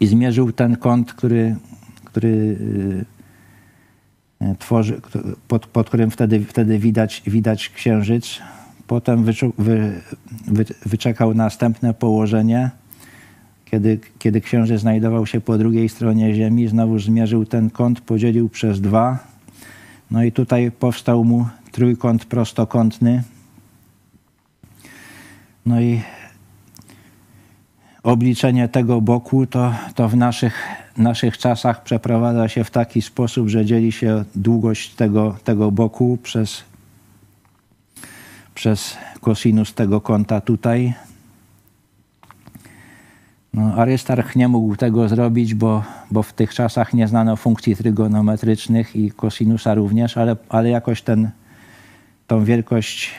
I 0.00 0.06
zmierzył 0.06 0.52
ten 0.52 0.76
kąt, 0.76 1.12
który, 1.12 1.56
który 2.04 2.28
y, 4.42 4.56
tworzy, 4.58 5.00
pod, 5.48 5.66
pod 5.66 5.88
którym 5.88 6.10
wtedy, 6.10 6.44
wtedy 6.44 6.78
widać, 6.78 7.22
widać 7.26 7.68
Księżyc 7.68 8.40
Potem 8.86 9.24
wyczu, 9.24 9.52
wy, 9.58 10.00
wy, 10.46 10.64
wyczekał 10.86 11.34
następne 11.34 11.94
położenie, 11.94 12.70
kiedy, 13.64 13.98
kiedy 14.18 14.40
księżyc 14.40 14.80
znajdował 14.80 15.26
się 15.26 15.40
po 15.40 15.58
drugiej 15.58 15.88
stronie 15.88 16.34
Ziemi. 16.34 16.68
Znowu 16.68 16.98
zmierzył 16.98 17.44
ten 17.44 17.70
kąt, 17.70 18.00
podzielił 18.00 18.48
przez 18.48 18.80
dwa. 18.80 19.18
No 20.10 20.24
i 20.24 20.32
tutaj 20.32 20.70
powstał 20.70 21.24
mu 21.24 21.46
trójkąt 21.72 22.24
prostokątny. 22.24 23.22
No 25.66 25.80
i 25.80 26.00
obliczenie 28.02 28.68
tego 28.68 29.00
boku 29.00 29.46
to, 29.46 29.74
to 29.94 30.08
w 30.08 30.16
naszych, 30.16 30.54
naszych 30.96 31.38
czasach 31.38 31.82
przeprowadza 31.82 32.48
się 32.48 32.64
w 32.64 32.70
taki 32.70 33.02
sposób, 33.02 33.48
że 33.48 33.64
dzieli 33.64 33.92
się 33.92 34.24
długość 34.34 34.94
tego, 34.94 35.36
tego 35.44 35.70
boku 35.70 36.18
przez 36.22 36.64
przez 38.56 38.96
kosinus 39.20 39.74
tego 39.74 40.00
kąta 40.00 40.40
tutaj. 40.40 40.94
No, 43.54 43.74
Arystarch 43.74 44.36
nie 44.36 44.48
mógł 44.48 44.76
tego 44.76 45.08
zrobić, 45.08 45.54
bo, 45.54 45.84
bo 46.10 46.22
w 46.22 46.32
tych 46.32 46.54
czasach 46.54 46.94
nie 46.94 47.08
znano 47.08 47.36
funkcji 47.36 47.76
trygonometrycznych 47.76 48.96
i 48.96 49.10
kosinusa 49.10 49.74
również, 49.74 50.16
ale, 50.16 50.36
ale 50.48 50.70
jakoś 50.70 51.02
ten, 51.02 51.30
tą 52.26 52.44
wielkość 52.44 53.10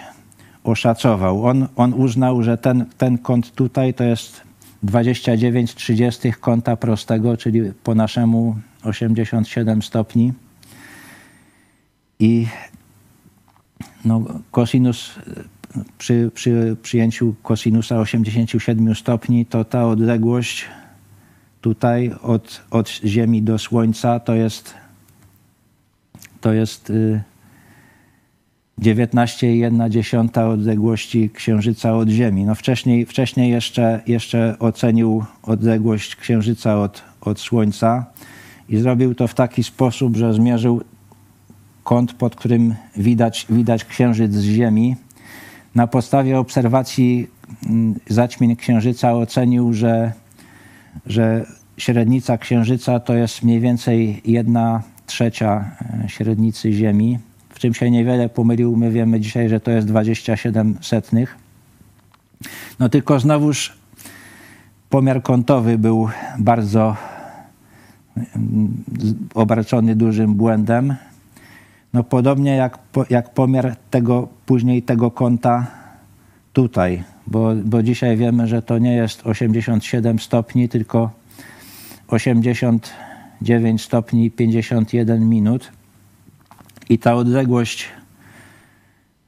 oszacował. 0.64 1.46
On, 1.46 1.68
on 1.76 1.94
uznał, 1.94 2.44
że 2.44 2.58
ten, 2.58 2.86
ten 2.98 3.18
kąt 3.18 3.52
tutaj 3.52 3.94
to 3.94 4.04
jest 4.04 4.42
29 4.84 5.76
30 5.76 6.34
kąta 6.34 6.76
prostego, 6.76 7.38
czyli 7.38 7.62
po 7.84 7.96
naszemu 7.96 8.56
87 8.84 9.82
stopni. 9.82 10.34
I 12.20 12.48
no, 14.08 14.26
kosinus 14.52 15.16
przy, 15.98 16.32
przy 16.34 16.78
przyjęciu 16.82 17.36
kosinusa 17.44 18.00
87 18.00 18.96
stopni, 18.96 19.46
to 19.46 19.66
ta 19.66 19.88
odległość 19.88 20.66
tutaj 21.62 22.12
od, 22.22 22.62
od 22.72 22.90
Ziemi 22.90 23.42
do 23.42 23.58
Słońca 23.58 24.20
to 24.20 24.36
jest, 24.36 24.74
to 26.42 26.54
jest 26.54 26.94
19,1 28.82 30.38
y, 30.38 30.46
odległości 30.46 31.30
Księżyca 31.30 31.94
od 31.94 32.10
Ziemi. 32.10 32.46
No 32.46 32.56
wcześniej, 32.56 33.06
wcześniej 33.06 33.52
jeszcze, 33.52 34.02
jeszcze 34.08 34.56
ocenił 34.60 35.26
odległość 35.44 36.16
Księżyca 36.16 36.80
od, 36.80 37.04
od 37.22 37.40
Słońca 37.40 38.06
i 38.70 38.78
zrobił 38.78 39.16
to 39.16 39.28
w 39.28 39.34
taki 39.34 39.64
sposób, 39.64 40.18
że 40.18 40.34
zmierzył 40.34 40.82
kąt, 41.88 42.14
pod 42.14 42.36
którym 42.36 42.76
widać, 42.98 43.46
widać 43.50 43.86
księżyc 43.86 44.34
z 44.34 44.44
Ziemi. 44.44 44.96
Na 45.76 45.88
podstawie 45.88 46.40
obserwacji 46.40 47.28
mm, 47.66 47.96
zaćmień 48.10 48.56
księżyca 48.56 49.14
ocenił, 49.14 49.74
że, 49.74 50.12
że 51.06 51.46
średnica 51.78 52.38
księżyca 52.38 53.00
to 53.00 53.14
jest 53.14 53.44
mniej 53.44 53.60
więcej 53.60 54.22
jedna 54.26 54.84
trzecia 55.06 55.72
e, 56.06 56.10
średnicy 56.10 56.72
Ziemi, 56.72 57.20
w 57.50 57.60
czym 57.60 57.74
się 57.74 57.92
niewiele 57.92 58.30
pomylił. 58.30 58.78
My 58.78 58.92
wiemy 58.92 59.20
dzisiaj, 59.20 59.50
że 59.50 59.60
to 59.60 59.72
jest 59.72 59.88
27 59.88 60.78
setnych. 60.82 61.38
No 62.80 62.90
tylko 62.90 63.20
znowuż 63.20 63.78
pomiar 64.90 65.24
kątowy 65.24 65.78
był 65.78 66.10
bardzo 66.40 66.96
obarczony 69.34 69.96
dużym 69.96 70.34
błędem. 70.34 70.96
No 71.94 72.04
podobnie 72.04 72.56
jak, 72.56 72.80
jak 73.10 73.34
pomiar 73.34 73.76
tego, 73.90 74.28
później 74.46 74.84
tego 74.84 75.12
kąta 75.12 75.68
tutaj, 76.54 77.04
bo, 77.28 77.56
bo 77.66 77.84
dzisiaj 77.84 78.18
wiemy, 78.18 78.48
że 78.48 78.62
to 78.62 78.78
nie 78.78 78.96
jest 78.96 79.28
87 79.28 80.20
stopni, 80.20 80.70
tylko 80.70 81.10
89 82.08 83.82
stopni 83.82 84.32
51 84.32 85.30
minut. 85.30 85.72
I 86.90 87.00
ta 87.00 87.16
odległość 87.16 87.90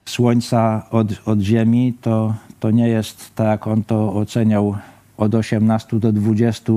Słońca 0.05 0.87
od, 0.91 1.07
od 1.25 1.39
Ziemi 1.39 1.93
to, 2.01 2.33
to 2.59 2.71
nie 2.71 2.87
jest 2.87 3.35
tak, 3.35 3.47
jak 3.47 3.67
on 3.67 3.83
to 3.83 4.13
oceniał 4.13 4.75
od 5.17 5.35
18 5.35 5.99
do 5.99 6.13
20 6.13 6.73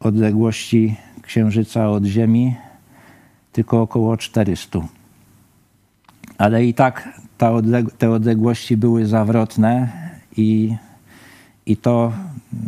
odległości 0.00 0.96
Księżyca 1.22 1.88
od 1.88 2.04
Ziemi, 2.04 2.54
tylko 3.52 3.82
około 3.82 4.16
400. 4.16 4.80
Ale 6.38 6.64
i 6.64 6.74
tak 6.74 7.20
odleg 7.50 7.92
te 7.98 8.10
odległości 8.10 8.76
były 8.76 9.06
zawrotne 9.06 9.88
i, 10.36 10.76
i 11.66 11.76
to 11.76 12.12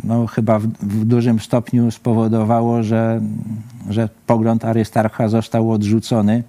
no, 0.03 0.27
chyba 0.27 0.59
w, 0.59 0.67
w, 0.67 1.05
dużym 1.05 1.39
stopniu 1.39 1.91
spowodowało, 1.91 2.83
że, 2.83 3.21
że 3.89 4.09
pogląd 4.27 4.65
Arystarcha 4.65 5.27
został 5.27 5.71
odrzucony. 5.71 6.43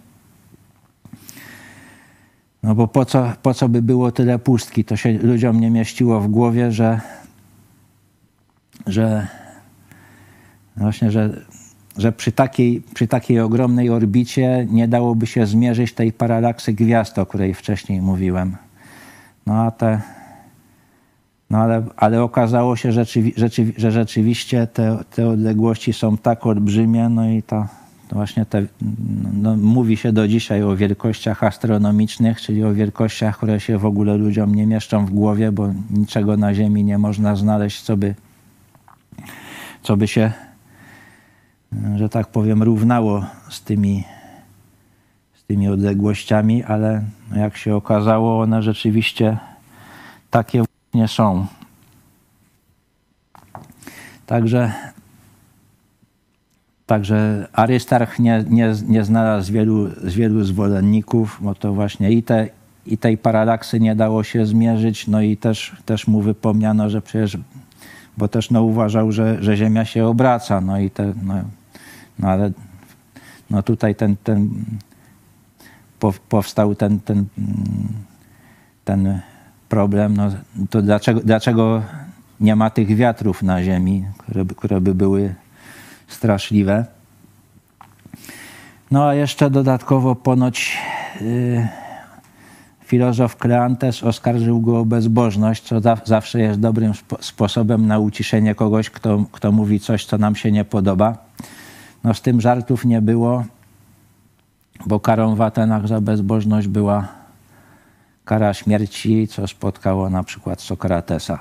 No 2.62 2.74
bo 2.74 2.88
po 2.88 3.04
co, 3.04 3.32
po 3.42 3.54
co 3.54 3.68
by 3.68 3.82
było 3.82 4.12
tyle 4.12 4.38
pustki? 4.38 4.84
To 4.84 4.96
się 4.96 5.18
ludziom 5.18 5.60
nie 5.60 5.70
mieściło 5.70 6.20
w 6.20 6.28
głowie, 6.28 6.72
że, 6.72 7.00
że 8.86 9.26
właśnie, 10.76 11.10
że, 11.10 11.40
że 11.98 12.12
przy, 12.12 12.32
takiej, 12.32 12.82
przy 12.94 13.08
takiej 13.08 13.40
ogromnej 13.40 13.90
orbicie 13.90 14.66
nie 14.70 14.88
dałoby 14.88 15.26
się 15.26 15.46
zmierzyć 15.46 15.92
tej 15.92 16.12
paralaksy 16.12 16.72
gwiazd, 16.72 17.18
o 17.18 17.26
której 17.26 17.54
wcześniej 17.54 18.02
mówiłem. 18.02 18.56
No 19.46 19.62
a 19.62 19.70
te, 19.70 20.00
no 21.50 21.58
ale, 21.58 21.82
ale 21.96 22.22
okazało 22.22 22.76
się, 22.76 22.92
rzeczywi, 22.92 23.32
rzeczywi, 23.36 23.72
że 23.76 23.92
rzeczywiście 23.92 24.66
te, 24.66 24.98
te 25.14 25.28
odległości 25.28 25.92
są 25.92 26.16
tak 26.16 26.46
olbrzymie, 26.46 27.08
no 27.08 27.30
i 27.30 27.42
to 27.42 27.66
właśnie 28.12 28.46
te, 28.46 28.66
no, 29.32 29.56
mówi 29.56 29.96
się 29.96 30.12
do 30.12 30.28
dzisiaj 30.28 30.62
o 30.62 30.76
wielkościach 30.76 31.44
astronomicznych, 31.44 32.40
czyli 32.40 32.64
o 32.64 32.74
wielkościach, 32.74 33.36
które 33.36 33.60
się 33.60 33.78
w 33.78 33.86
ogóle 33.86 34.16
ludziom 34.16 34.54
nie 34.54 34.66
mieszczą 34.66 35.06
w 35.06 35.10
głowie, 35.10 35.52
bo 35.52 35.68
niczego 35.90 36.36
na 36.36 36.54
Ziemi 36.54 36.84
nie 36.84 36.98
można 36.98 37.36
znaleźć, 37.36 37.82
co 37.82 37.96
by, 37.96 38.14
co 39.82 39.96
by 39.96 40.08
się 40.08 40.32
że 41.96 42.08
tak 42.08 42.26
powiem, 42.26 42.62
równało 42.62 43.24
z 43.48 43.62
tymi, 43.62 44.04
z 45.34 45.44
tymi 45.44 45.68
odległościami, 45.68 46.64
ale 46.64 47.02
jak 47.36 47.56
się 47.56 47.76
okazało, 47.76 48.40
one 48.40 48.62
rzeczywiście 48.62 49.38
takie 50.30 50.64
nie 50.94 51.08
są. 51.08 51.46
Także, 54.26 54.72
także 56.86 57.48
Arystarch 57.52 58.18
nie, 58.18 58.44
nie, 58.50 58.74
nie 58.88 59.04
znalazł 59.04 59.52
wielu, 59.52 59.88
z 59.88 60.14
wielu 60.14 60.44
zwolenników, 60.44 61.38
bo 61.40 61.54
to 61.54 61.72
właśnie 61.72 62.12
i, 62.12 62.22
te, 62.22 62.48
i 62.86 62.98
tej 62.98 63.18
paralaksy 63.18 63.80
nie 63.80 63.96
dało 63.96 64.24
się 64.24 64.46
zmierzyć, 64.46 65.06
no 65.06 65.20
i 65.20 65.36
też, 65.36 65.76
też 65.86 66.06
mu 66.06 66.20
wypomniano, 66.20 66.90
że 66.90 67.02
przecież, 67.02 67.38
bo 68.16 68.28
też 68.28 68.50
no, 68.50 68.62
uważał, 68.62 69.12
że, 69.12 69.42
że 69.42 69.56
Ziemia 69.56 69.84
się 69.84 70.06
obraca, 70.06 70.60
no 70.60 70.78
i 70.78 70.90
te, 70.90 71.12
no, 71.22 71.34
no 72.18 72.28
ale 72.28 72.50
no 73.50 73.62
tutaj 73.62 73.94
ten, 73.94 74.16
ten 74.16 74.50
powstał 76.28 76.74
ten, 76.74 77.00
ten, 77.00 77.26
ten 78.84 79.20
problem, 79.68 80.16
no 80.16 80.30
to 80.70 80.82
dlaczego, 80.82 81.20
dlaczego 81.24 81.82
nie 82.40 82.56
ma 82.56 82.70
tych 82.70 82.96
wiatrów 82.96 83.42
na 83.42 83.62
Ziemi, 83.62 84.04
które, 84.18 84.44
które 84.44 84.80
by 84.80 84.94
były 84.94 85.34
straszliwe. 86.08 86.86
No 88.90 89.08
a 89.08 89.14
jeszcze 89.14 89.50
dodatkowo 89.50 90.14
ponoć 90.14 90.78
yy, 91.20 91.68
filozof 92.86 93.36
Kleantes 93.36 94.02
oskarżył 94.02 94.60
go 94.60 94.78
o 94.80 94.84
bezbożność, 94.84 95.62
co 95.62 95.80
za, 95.80 95.98
zawsze 96.04 96.40
jest 96.40 96.60
dobrym 96.60 96.94
spo, 96.94 97.16
sposobem 97.20 97.86
na 97.86 97.98
uciszenie 97.98 98.54
kogoś, 98.54 98.90
kto, 98.90 99.24
kto 99.32 99.52
mówi 99.52 99.80
coś, 99.80 100.04
co 100.04 100.18
nam 100.18 100.36
się 100.36 100.52
nie 100.52 100.64
podoba. 100.64 101.18
No 102.04 102.14
z 102.14 102.20
tym 102.20 102.40
żartów 102.40 102.84
nie 102.84 103.02
było, 103.02 103.44
bo 104.86 105.00
karą 105.00 105.34
w 105.34 105.40
Atenach 105.40 105.88
za 105.88 106.00
bezbożność 106.00 106.68
była 106.68 107.08
kara 108.24 108.54
śmierci, 108.54 109.28
co 109.28 109.48
spotkało 109.48 110.10
na 110.10 110.22
przykład 110.22 110.60
Sokratesa. 110.60 111.40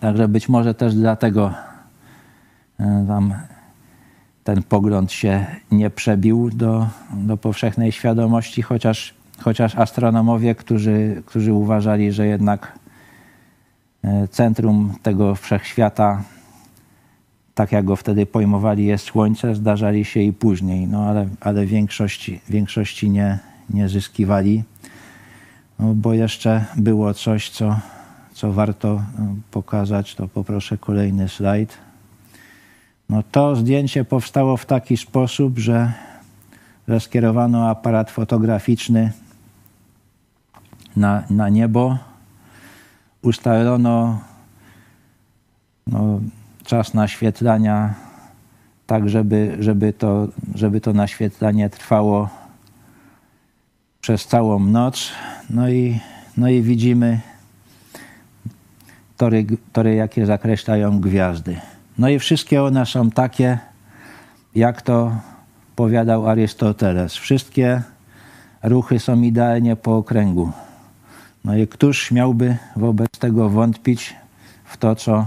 Także 0.00 0.28
być 0.28 0.48
może 0.48 0.74
też 0.74 0.94
dlatego 0.94 1.54
e, 2.80 3.04
tam 3.08 3.34
ten 4.44 4.62
pogląd 4.62 5.12
się 5.12 5.46
nie 5.70 5.90
przebił 5.90 6.50
do, 6.50 6.86
do 7.12 7.36
powszechnej 7.36 7.92
świadomości, 7.92 8.62
chociaż, 8.62 9.14
chociaż 9.44 9.76
astronomowie, 9.76 10.54
którzy, 10.54 11.22
którzy 11.26 11.52
uważali, 11.52 12.12
że 12.12 12.26
jednak 12.26 12.78
e, 14.04 14.28
centrum 14.28 14.94
tego 15.02 15.34
wszechświata 15.34 16.22
tak 17.54 17.72
jak 17.72 17.84
go 17.84 17.96
wtedy 17.96 18.26
pojmowali, 18.26 18.86
jest 18.86 19.04
słońce, 19.04 19.54
zdarzali 19.54 20.04
się 20.04 20.20
i 20.20 20.32
później, 20.32 20.88
no 20.88 21.08
ale, 21.08 21.28
ale 21.40 21.66
większości, 21.66 22.40
większości 22.48 23.10
nie, 23.10 23.38
nie 23.70 23.88
zyskiwali, 23.88 24.62
no, 25.78 25.94
bo 25.94 26.14
jeszcze 26.14 26.64
było 26.76 27.14
coś, 27.14 27.50
co, 27.50 27.78
co 28.32 28.52
warto 28.52 29.02
no, 29.18 29.34
pokazać, 29.50 30.14
to 30.14 30.28
poproszę 30.28 30.78
kolejny 30.78 31.28
slajd. 31.28 31.78
No 33.08 33.22
to 33.30 33.56
zdjęcie 33.56 34.04
powstało 34.04 34.56
w 34.56 34.66
taki 34.66 34.96
sposób, 34.96 35.58
że, 35.58 35.92
że 36.88 37.00
skierowano 37.00 37.68
aparat 37.68 38.10
fotograficzny 38.10 39.12
na, 40.96 41.22
na 41.30 41.48
niebo, 41.48 41.98
ustalono 43.22 44.20
no, 45.86 46.20
czas 46.64 46.94
naświetlania 46.94 47.94
tak, 48.86 49.08
żeby, 49.08 49.56
żeby, 49.60 49.92
to, 49.92 50.28
żeby 50.54 50.80
to 50.80 50.92
naświetlanie 50.92 51.70
trwało 51.70 52.28
przez 54.00 54.26
całą 54.26 54.60
noc. 54.60 55.12
No 55.50 55.68
i, 55.68 56.00
no 56.36 56.48
i 56.48 56.62
widzimy 56.62 57.20
tory, 59.16 59.46
tory, 59.72 59.94
jakie 59.94 60.26
zakreślają 60.26 61.00
gwiazdy. 61.00 61.56
No 61.98 62.08
i 62.08 62.18
wszystkie 62.18 62.62
one 62.62 62.86
są 62.86 63.10
takie, 63.10 63.58
jak 64.54 64.82
to 64.82 65.16
powiadał 65.76 66.28
Arystoteles. 66.28 67.14
Wszystkie 67.14 67.82
ruchy 68.62 68.98
są 68.98 69.22
idealnie 69.22 69.76
po 69.76 69.96
okręgu. 69.96 70.52
No 71.44 71.56
i 71.56 71.68
któż 71.68 72.02
śmiałby 72.02 72.56
wobec 72.76 73.10
tego 73.10 73.48
wątpić 73.48 74.14
w 74.64 74.76
to, 74.76 74.94
co 74.94 75.26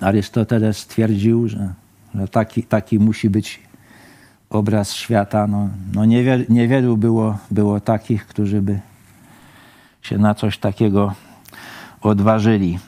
Arystoteles 0.00 0.78
stwierdził, 0.78 1.48
że, 1.48 1.74
że 2.14 2.28
taki, 2.28 2.62
taki 2.62 2.98
musi 2.98 3.30
być 3.30 3.60
obraz 4.50 4.94
świata. 4.94 5.46
No, 5.46 5.68
no 5.94 6.04
niewielu, 6.04 6.44
niewielu 6.48 6.96
było, 6.96 7.38
było 7.50 7.80
takich, 7.80 8.26
którzy 8.26 8.62
by 8.62 8.80
się 10.02 10.18
na 10.18 10.34
coś 10.34 10.58
takiego 10.58 11.14
odważyli. 12.00 12.78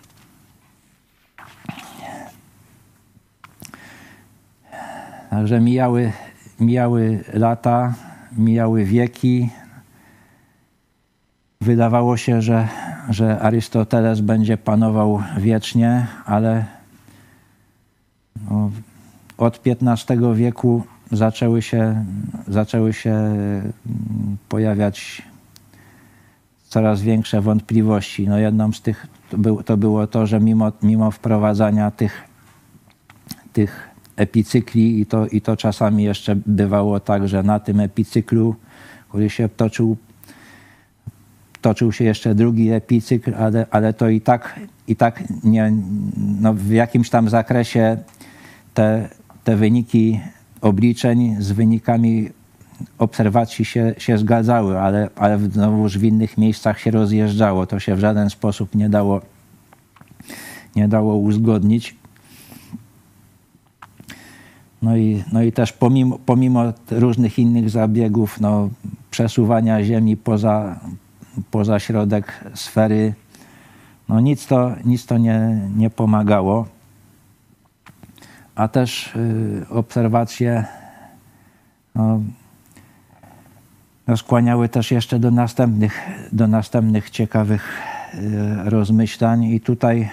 Także 5.30 5.60
mijały, 5.60 6.12
mijały 6.60 7.24
lata, 7.32 7.94
mijały 8.36 8.84
wieki. 8.84 9.50
Wydawało 11.64 12.16
się, 12.16 12.42
że, 12.42 12.68
że 13.08 13.40
Arystoteles 13.40 14.20
będzie 14.20 14.56
panował 14.56 15.22
wiecznie, 15.38 16.06
ale 16.26 16.64
no, 18.50 18.70
od 19.38 19.60
XV 19.66 20.34
wieku 20.34 20.82
zaczęły 21.12 21.62
się, 21.62 22.04
zaczęły 22.48 22.92
się 22.92 23.10
mm, 23.10 23.66
pojawiać 24.48 25.22
coraz 26.68 27.02
większe 27.02 27.40
wątpliwości. 27.40 28.28
No 28.28 28.38
jedną 28.38 28.72
z 28.72 28.82
tych 28.82 29.06
to, 29.30 29.38
był, 29.38 29.62
to 29.62 29.76
było 29.76 30.06
to, 30.06 30.26
że 30.26 30.40
mimo, 30.40 30.72
mimo 30.82 31.10
wprowadzania 31.10 31.90
tych, 31.90 32.22
tych 33.52 33.88
epicykli 34.16 35.00
i 35.00 35.06
to, 35.06 35.26
i 35.26 35.40
to 35.40 35.56
czasami 35.56 36.04
jeszcze 36.04 36.36
bywało 36.36 37.00
tak, 37.00 37.28
że 37.28 37.42
na 37.42 37.60
tym 37.60 37.80
epicyklu, 37.80 38.54
który 39.08 39.30
się 39.30 39.48
toczył, 39.48 39.96
toczył 41.64 41.92
się 41.92 42.04
jeszcze 42.04 42.34
drugi 42.34 42.70
epicykl, 42.70 43.34
ale, 43.34 43.66
ale 43.70 43.92
to 43.92 44.08
i 44.08 44.20
tak, 44.20 44.60
i 44.88 44.96
tak 44.96 45.22
nie, 45.44 45.72
no 46.40 46.54
w 46.54 46.70
jakimś 46.70 47.10
tam 47.10 47.28
zakresie 47.28 47.96
te, 48.74 49.08
te 49.44 49.56
wyniki 49.56 50.20
obliczeń 50.60 51.36
z 51.40 51.52
wynikami 51.52 52.28
obserwacji 52.98 53.64
się, 53.64 53.94
się 53.98 54.18
zgadzały, 54.18 54.80
ale, 54.80 55.08
ale 55.16 55.38
znowuż 55.38 55.98
w 55.98 56.04
innych 56.04 56.38
miejscach 56.38 56.80
się 56.80 56.90
rozjeżdżało. 56.90 57.66
To 57.66 57.80
się 57.80 57.96
w 57.96 58.00
żaden 58.00 58.30
sposób 58.30 58.74
nie 58.74 58.88
dało, 58.88 59.20
nie 60.76 60.88
dało 60.88 61.16
uzgodnić. 61.16 61.96
No 64.82 64.96
i, 64.96 65.24
no 65.32 65.42
i 65.42 65.52
też 65.52 65.72
pomimo, 65.72 66.18
pomimo 66.26 66.72
różnych 66.90 67.38
innych 67.38 67.70
zabiegów, 67.70 68.40
no, 68.40 68.68
przesuwania 69.10 69.84
Ziemi 69.84 70.16
poza, 70.16 70.80
poza 71.50 71.78
środek 71.78 72.44
sfery, 72.54 73.14
no 74.08 74.20
nic 74.20 74.46
to, 74.46 74.72
nic 74.84 75.06
to 75.06 75.18
nie, 75.18 75.68
nie 75.76 75.90
pomagało. 75.90 76.66
A 78.54 78.68
też 78.68 79.16
y, 79.16 79.66
obserwacje 79.70 80.64
no, 81.94 82.20
no, 84.06 84.16
skłaniały 84.16 84.68
też 84.68 84.90
jeszcze 84.90 85.18
do 85.18 85.30
następnych, 85.30 86.00
do 86.32 86.46
następnych 86.46 87.10
ciekawych 87.10 87.82
y, 88.14 88.70
rozmyślań 88.70 89.44
i 89.44 89.60
tutaj 89.60 90.08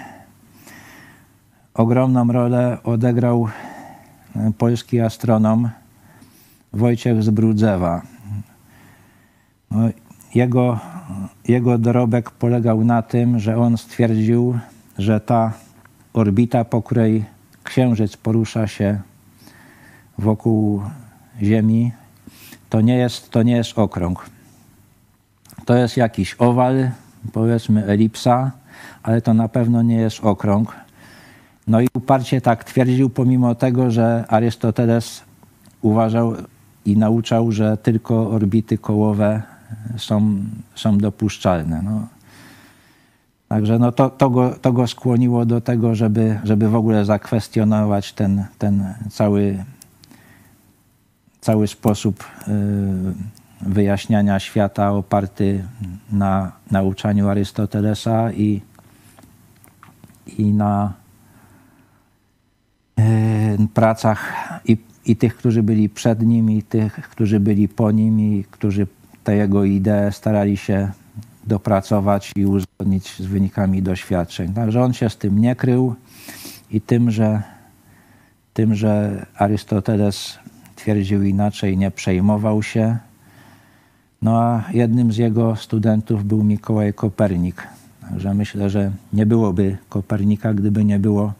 ogromną 1.74 2.32
rolę 2.32 2.78
odegrał 2.84 3.48
y, 4.36 4.52
polski 4.58 5.00
astronom 5.00 5.70
Wojciech 6.72 7.22
Zbrudzewa. 7.22 8.02
No, 9.70 9.88
jego, 10.34 10.78
jego 11.48 11.78
dorobek 11.78 12.30
polegał 12.30 12.84
na 12.84 13.02
tym, 13.02 13.38
że 13.38 13.56
on 13.56 13.78
stwierdził, 13.78 14.58
że 14.98 15.20
ta 15.20 15.52
orbita, 16.12 16.64
po 16.64 16.82
której 16.82 17.24
Księżyc 17.64 18.16
porusza 18.16 18.66
się 18.66 19.00
wokół 20.18 20.82
Ziemi, 21.42 21.92
to 22.70 22.80
nie 22.80 22.96
jest, 22.96 23.30
to 23.30 23.42
nie 23.42 23.56
jest 23.56 23.78
okrąg. 23.78 24.30
To 25.64 25.74
jest 25.74 25.96
jakiś 25.96 26.36
owal, 26.38 26.90
powiedzmy 27.32 27.86
elipsa, 27.86 28.50
ale 29.02 29.20
to 29.20 29.34
na 29.34 29.48
pewno 29.48 29.82
nie 29.82 29.96
jest 29.96 30.24
okrąg. 30.24 30.76
No 31.66 31.80
i 31.80 31.88
uparcie 31.94 32.40
tak 32.40 32.64
twierdził, 32.64 33.10
pomimo 33.10 33.54
tego, 33.54 33.90
że 33.90 34.24
Arystoteles 34.28 35.22
uważał 35.82 36.34
i 36.84 36.96
nauczał, 36.96 37.52
że 37.52 37.76
tylko 37.76 38.30
orbity 38.30 38.78
kołowe 38.78 39.42
są, 39.96 40.36
są 40.74 40.98
dopuszczalne. 40.98 41.82
No. 41.82 42.06
Także 43.48 43.78
no 43.78 43.92
to, 43.92 44.10
to, 44.10 44.30
go, 44.30 44.54
to 44.62 44.72
go 44.72 44.86
skłoniło 44.86 45.44
do 45.44 45.60
tego, 45.60 45.94
żeby, 45.94 46.40
żeby 46.44 46.68
w 46.68 46.74
ogóle 46.74 47.04
zakwestionować 47.04 48.12
ten, 48.12 48.44
ten 48.58 48.94
cały 49.10 49.64
cały 51.42 51.68
sposób 51.68 52.24
y, 52.48 52.52
wyjaśniania 53.60 54.40
świata 54.40 54.92
oparty 54.92 55.64
na 56.12 56.52
nauczaniu 56.70 57.28
Arystotelesa 57.28 58.32
i, 58.32 58.60
i 60.38 60.44
na 60.44 60.92
y, 62.98 63.02
pracach 63.74 64.32
i, 64.64 64.76
i 65.06 65.16
tych, 65.16 65.36
którzy 65.36 65.62
byli 65.62 65.88
przed 65.88 66.22
nim, 66.22 66.50
i 66.50 66.62
tych, 66.62 66.94
którzy 66.94 67.40
byli 67.40 67.68
po 67.68 67.90
nim, 67.90 68.20
i 68.20 68.44
którzy 68.50 68.86
te 69.24 69.36
jego 69.36 69.64
idee 69.64 70.12
starali 70.12 70.56
się 70.56 70.92
dopracować 71.46 72.32
i 72.36 72.46
uzgodnić 72.46 73.16
z 73.16 73.26
wynikami 73.26 73.82
doświadczeń. 73.82 74.54
Także 74.54 74.82
on 74.82 74.92
się 74.92 75.10
z 75.10 75.16
tym 75.16 75.38
nie 75.38 75.56
krył 75.56 75.94
i 76.70 76.80
tym, 76.80 77.10
że, 77.10 77.42
tym, 78.54 78.74
że 78.74 79.26
Arystoteles 79.36 80.38
twierdził 80.76 81.22
inaczej, 81.22 81.76
nie 81.76 81.90
przejmował 81.90 82.62
się. 82.62 82.98
No 84.22 84.40
a 84.40 84.64
jednym 84.72 85.12
z 85.12 85.16
jego 85.16 85.56
studentów 85.56 86.24
był 86.24 86.44
Mikołaj 86.44 86.94
Kopernik. 86.94 87.68
Także 88.00 88.34
myślę, 88.34 88.70
że 88.70 88.92
nie 89.12 89.26
byłoby 89.26 89.78
Kopernika, 89.88 90.54
gdyby 90.54 90.84
nie 90.84 90.98
było 90.98 91.32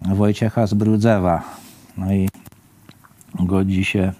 Wojciecha 0.00 0.66
Zbrudzewa. 0.66 1.42
No 1.96 2.12
i 2.12 2.28
godzi 3.34 3.84
się 3.84 4.12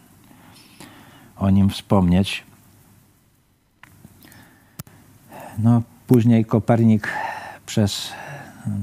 o 1.37 1.51
nim 1.51 1.71
wspomnieć. 1.71 2.45
No, 5.59 5.83
później 6.07 6.45
Kopernik 6.45 7.09
przez, 7.67 8.13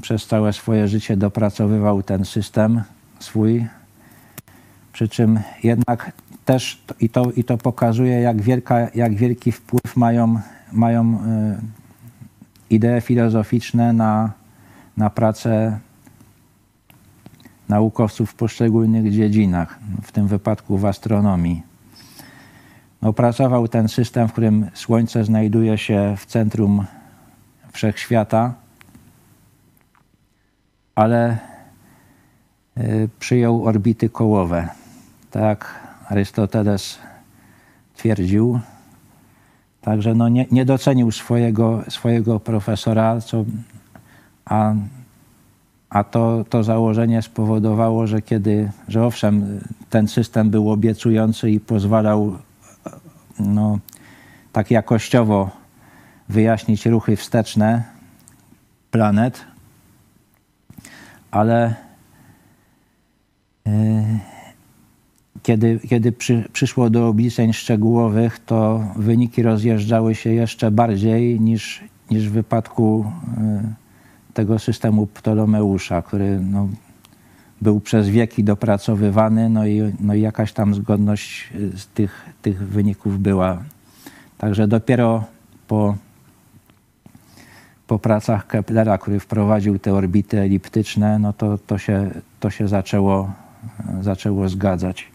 przez 0.01 0.27
całe 0.27 0.53
swoje 0.53 0.87
życie 0.87 1.17
dopracowywał 1.17 2.03
ten 2.03 2.25
system 2.25 2.83
swój, 3.19 3.67
przy 4.93 5.07
czym 5.07 5.39
jednak 5.63 6.11
też 6.45 6.83
i 6.99 7.09
to, 7.09 7.31
i 7.31 7.43
to 7.43 7.57
pokazuje, 7.57 8.21
jak, 8.21 8.41
wielka, 8.41 8.87
jak 8.95 9.15
wielki 9.15 9.51
wpływ 9.51 9.97
mają, 9.97 10.39
mają 10.71 11.15
y, 11.15 11.15
idee 12.69 13.01
filozoficzne 13.01 13.93
na, 13.93 14.31
na 14.97 15.09
pracę 15.09 15.79
naukowców 17.69 18.31
w 18.31 18.35
poszczególnych 18.35 19.11
dziedzinach, 19.11 19.79
w 20.03 20.11
tym 20.11 20.27
wypadku 20.27 20.77
w 20.77 20.85
astronomii. 20.85 21.72
Opracował 23.03 23.67
ten 23.67 23.87
system, 23.87 24.27
w 24.27 24.31
którym 24.31 24.69
Słońce 24.73 25.23
znajduje 25.23 25.77
się 25.77 26.15
w 26.17 26.25
centrum 26.25 26.85
wszechświata, 27.71 28.53
ale 30.95 31.37
y, 32.77 33.09
przyjął 33.19 33.65
orbity 33.65 34.09
kołowe 34.09 34.67
tak 35.31 35.79
Arystoteles 36.09 36.99
twierdził. 37.95 38.59
Także 39.81 40.15
no 40.15 40.29
nie, 40.29 40.45
nie 40.51 40.65
docenił 40.65 41.11
swojego, 41.11 41.83
swojego 41.89 42.39
profesora, 42.39 43.21
co, 43.21 43.45
a, 44.45 44.73
a 45.89 46.03
to, 46.03 46.45
to 46.49 46.63
założenie 46.63 47.21
spowodowało, 47.21 48.07
że 48.07 48.21
kiedy, 48.21 48.71
że 48.87 49.05
owszem, 49.05 49.59
ten 49.89 50.07
system 50.07 50.49
był 50.49 50.71
obiecujący 50.71 51.51
i 51.51 51.59
pozwalał 51.59 52.37
no, 53.39 53.79
tak 54.51 54.71
jakościowo 54.71 55.51
wyjaśnić 56.29 56.85
ruchy 56.85 57.15
wsteczne 57.15 57.83
planet, 58.91 59.45
ale 61.31 61.75
yy, 63.65 63.73
kiedy, 65.43 65.79
kiedy 65.89 66.11
przy, 66.11 66.49
przyszło 66.53 66.89
do 66.89 67.07
obliczeń 67.07 67.53
szczegółowych, 67.53 68.39
to 68.39 68.83
wyniki 68.95 69.43
rozjeżdżały 69.43 70.15
się 70.15 70.33
jeszcze 70.33 70.71
bardziej 70.71 71.39
niż, 71.39 71.83
niż 72.11 72.29
w 72.29 72.31
wypadku 72.31 73.05
y, 73.37 74.33
tego 74.33 74.59
systemu 74.59 75.07
Ptolomeusza, 75.07 76.01
który 76.01 76.39
no, 76.39 76.67
był 77.61 77.79
przez 77.79 78.09
wieki 78.09 78.43
dopracowywany, 78.43 79.49
no 79.49 79.67
i, 79.67 79.93
no 79.99 80.13
i 80.13 80.21
jakaś 80.21 80.53
tam 80.53 80.73
zgodność 80.73 81.49
y, 81.55 81.77
z 81.77 81.87
tych, 81.87 82.25
tych 82.41 82.67
wyników 82.67 83.19
była. 83.19 83.63
Także 84.37 84.67
dopiero 84.67 85.23
po, 85.67 85.95
po 87.87 87.99
pracach 87.99 88.47
Keplera, 88.47 88.97
który 88.97 89.19
wprowadził 89.19 89.79
te 89.79 89.93
orbity 89.93 90.39
eliptyczne, 90.39 91.19
no 91.19 91.33
to, 91.33 91.57
to, 91.57 91.77
się, 91.77 92.11
to 92.39 92.49
się 92.49 92.67
zaczęło, 92.67 93.31
zaczęło 94.01 94.49
zgadzać. 94.49 95.07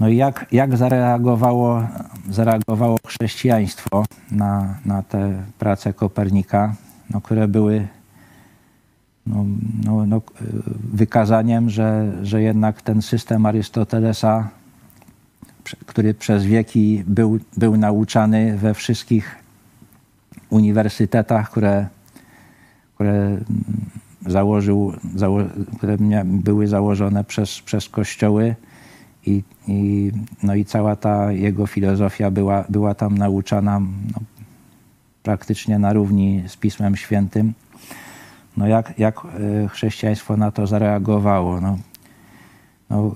No 0.00 0.08
i 0.08 0.16
jak, 0.16 0.46
jak 0.52 0.76
zareagowało, 0.76 1.82
zareagowało 2.30 2.96
chrześcijaństwo 3.06 4.04
na, 4.30 4.74
na 4.84 5.02
te 5.02 5.42
prace 5.58 5.92
Kopernika, 5.92 6.74
no, 7.10 7.20
które 7.20 7.48
były 7.48 7.88
no, 9.26 9.44
no, 9.84 10.06
no, 10.06 10.22
wykazaniem, 10.92 11.70
że, 11.70 12.12
że 12.22 12.42
jednak 12.42 12.82
ten 12.82 13.02
system 13.02 13.46
Arystotelesa, 13.46 14.48
który 15.86 16.14
przez 16.14 16.44
wieki 16.44 17.04
był, 17.06 17.38
był 17.56 17.76
nauczany 17.76 18.58
we 18.58 18.74
wszystkich 18.74 19.36
uniwersytetach, 20.50 21.50
które, 21.50 21.86
które 22.94 23.38
założył, 24.26 24.92
zało, 25.14 25.40
które 25.76 25.96
były 26.24 26.66
założone 26.66 27.24
przez, 27.24 27.60
przez 27.60 27.88
kościoły 27.88 28.54
i, 29.26 29.42
i, 29.68 30.12
no 30.42 30.54
i 30.54 30.64
cała 30.64 30.96
ta 30.96 31.32
jego 31.32 31.66
filozofia 31.66 32.30
była, 32.30 32.64
była 32.68 32.94
tam 32.94 33.18
nauczana 33.18 33.80
no, 33.80 34.20
praktycznie 35.22 35.78
na 35.78 35.92
równi 35.92 36.42
z 36.46 36.56
Pismem 36.56 36.96
Świętym. 36.96 37.52
No 38.56 38.66
jak, 38.66 38.98
jak 38.98 39.20
e, 39.64 39.68
chrześcijaństwo 39.68 40.36
na 40.36 40.50
to 40.50 40.66
zareagowało? 40.66 41.60
No, 41.60 41.78
no, 42.90 43.14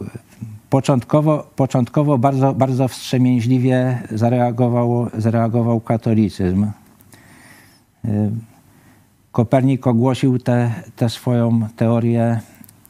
początkowo, 0.71 1.51
początkowo 1.57 2.19
bardzo, 2.19 2.55
bardzo 2.55 2.89
wstrzemięźliwie 2.89 4.03
zareagowało, 4.11 5.09
zareagował 5.19 5.81
katolicyzm. 5.81 6.67
E, 8.05 8.31
Kopernik 9.33 9.87
ogłosił 9.87 10.39
tę 10.97 11.09
swoją 11.09 11.69
teorię 11.77 12.41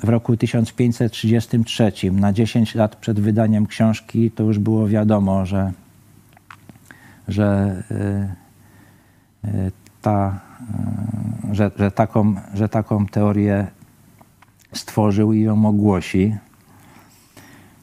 w 0.00 0.08
roku 0.08 0.36
1533. 0.36 1.92
Na 2.12 2.32
10 2.32 2.74
lat 2.74 2.96
przed 2.96 3.20
wydaniem 3.20 3.66
książki 3.66 4.30
to 4.30 4.42
już 4.42 4.58
było 4.58 4.88
wiadomo, 4.88 5.46
że, 5.46 5.72
że, 7.28 7.82
y, 9.44 9.72
ta, 10.08 10.40
y, 11.50 11.54
że, 11.54 11.70
że, 11.78 11.90
taką, 11.90 12.34
że 12.54 12.68
taką 12.68 13.06
teorię 13.06 13.66
stworzył 14.72 15.32
i 15.32 15.40
ją 15.40 15.66
ogłosi. 15.66 16.36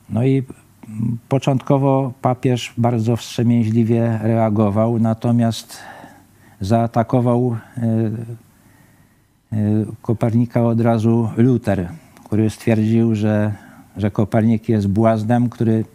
No 0.10 0.24
i 0.24 0.44
początkowo 1.30 2.14
papież 2.22 2.74
bardzo 2.78 3.16
wstrzemięźliwie 3.16 4.20
reagował, 4.22 5.00
natomiast 5.00 5.78
zaatakował 6.62 7.58
Kopernika 10.02 10.64
od 10.64 10.82
razu 10.82 11.30
Luter, 11.38 11.90
który 12.26 12.50
stwierdził, 12.50 13.16
że, 13.16 13.54
że 13.98 14.12
Kopernik 14.12 14.70
jest 14.70 14.88
błaznem, 14.88 15.50
który, 15.50 15.86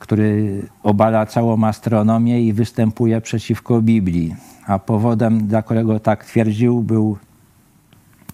który 0.00 0.62
obala 0.82 1.26
całą 1.26 1.64
astronomię 1.64 2.42
i 2.42 2.52
występuje 2.52 3.20
przeciwko 3.20 3.82
Biblii. 3.82 4.36
A 4.66 4.78
powodem, 4.78 5.46
dla 5.46 5.62
którego 5.62 6.00
tak 6.00 6.24
twierdził, 6.24 6.82
był, 6.82 7.16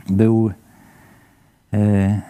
był 0.08 0.50
e, 1.72 2.22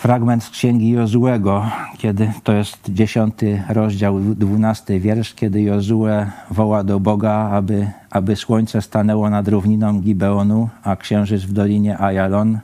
fragment 0.00 0.44
z 0.44 0.50
księgi 0.50 0.90
Jozłego, 0.90 1.66
kiedy 1.98 2.32
to 2.42 2.52
jest 2.52 2.78
dziesiąty 2.88 3.62
rozdział, 3.68 4.20
dwunasty 4.20 5.00
wiersz, 5.00 5.34
kiedy 5.34 5.62
Jozue 5.62 6.26
woła 6.50 6.84
do 6.84 7.00
Boga, 7.00 7.32
aby, 7.32 7.90
aby 8.10 8.36
słońce 8.36 8.82
stanęło 8.82 9.30
nad 9.30 9.48
równiną 9.48 10.00
Gibeonu, 10.00 10.68
a 10.82 10.96
księżyc 10.96 11.42
w 11.42 11.52
dolinie 11.52 11.98
Ajalon. 11.98 12.58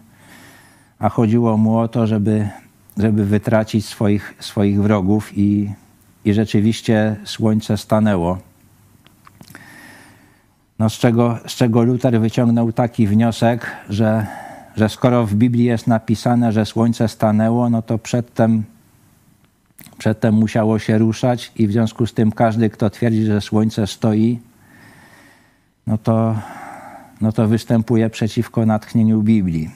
A 0.98 1.08
chodziło 1.08 1.56
mu 1.56 1.78
o 1.78 1.88
to, 1.88 2.06
żeby, 2.06 2.48
żeby 2.96 3.24
wytracić 3.24 3.86
swoich, 3.86 4.34
swoich 4.40 4.82
wrogów 4.82 5.38
i, 5.38 5.70
i 6.24 6.34
rzeczywiście 6.34 7.16
słońce 7.24 7.76
stanęło. 7.76 8.38
No 10.78 10.90
z, 10.90 10.92
czego, 10.92 11.38
z 11.46 11.54
czego 11.54 11.82
Luther 11.82 12.20
wyciągnął 12.20 12.72
taki 12.72 13.06
wniosek, 13.06 13.70
że 13.88 14.26
że 14.76 14.88
skoro 14.88 15.26
w 15.26 15.34
Biblii 15.34 15.64
jest 15.64 15.86
napisane, 15.86 16.52
że 16.52 16.66
słońce 16.66 17.08
stanęło, 17.08 17.70
no 17.70 17.82
to 17.82 17.98
przedtem, 17.98 18.64
przedtem 19.98 20.34
musiało 20.34 20.78
się 20.78 20.98
ruszać 20.98 21.52
i 21.56 21.66
w 21.66 21.72
związku 21.72 22.06
z 22.06 22.14
tym 22.14 22.32
każdy, 22.32 22.70
kto 22.70 22.90
twierdzi, 22.90 23.24
że 23.24 23.40
słońce 23.40 23.86
stoi, 23.86 24.38
no 25.86 25.98
to, 25.98 26.36
no 27.20 27.32
to 27.32 27.48
występuje 27.48 28.10
przeciwko 28.10 28.66
natchnieniu 28.66 29.22
Biblii. 29.22 29.70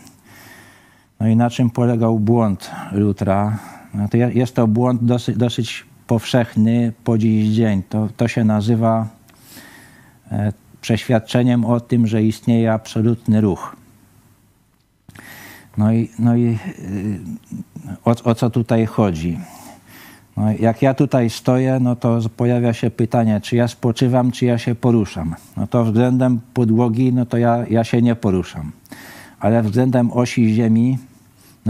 No 1.20 1.28
i 1.28 1.36
na 1.36 1.50
czym 1.50 1.70
polegał 1.70 2.18
błąd 2.18 2.70
Lutra? 2.92 3.58
No 3.94 4.08
to 4.08 4.16
jest 4.16 4.54
to 4.54 4.66
błąd 4.66 5.04
dosyć, 5.04 5.36
dosyć 5.36 5.84
powszechny 6.06 6.92
po 7.04 7.18
dziś 7.18 7.48
dzień. 7.48 7.82
To, 7.88 8.08
to 8.16 8.28
się 8.28 8.44
nazywa 8.44 9.08
e, 10.32 10.52
przeświadczeniem 10.80 11.64
o 11.64 11.80
tym, 11.80 12.06
że 12.06 12.22
istnieje 12.22 12.72
absolutny 12.72 13.40
ruch. 13.40 13.76
No 15.76 15.92
i, 15.92 16.10
no 16.18 16.36
i 16.36 16.58
y, 16.78 17.20
o, 18.04 18.10
o 18.24 18.34
co 18.34 18.50
tutaj 18.50 18.86
chodzi? 18.86 19.38
No, 20.36 20.52
jak 20.60 20.82
ja 20.82 20.94
tutaj 20.94 21.30
stoję, 21.30 21.78
no 21.80 21.96
to 21.96 22.18
pojawia 22.36 22.72
się 22.72 22.90
pytanie, 22.90 23.40
czy 23.40 23.56
ja 23.56 23.68
spoczywam, 23.68 24.32
czy 24.32 24.46
ja 24.46 24.58
się 24.58 24.74
poruszam. 24.74 25.34
No 25.56 25.66
to 25.66 25.84
względem 25.84 26.40
podłogi, 26.54 27.12
no 27.12 27.26
to 27.26 27.36
ja, 27.36 27.64
ja 27.70 27.84
się 27.84 28.02
nie 28.02 28.14
poruszam. 28.14 28.72
Ale 29.40 29.62
względem 29.62 30.12
osi 30.12 30.54
Ziemi, 30.54 30.98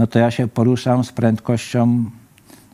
no 0.01 0.07
to 0.07 0.19
ja 0.19 0.31
się 0.31 0.47
poruszam 0.47 1.03
z 1.03 1.11
prędkością 1.11 2.05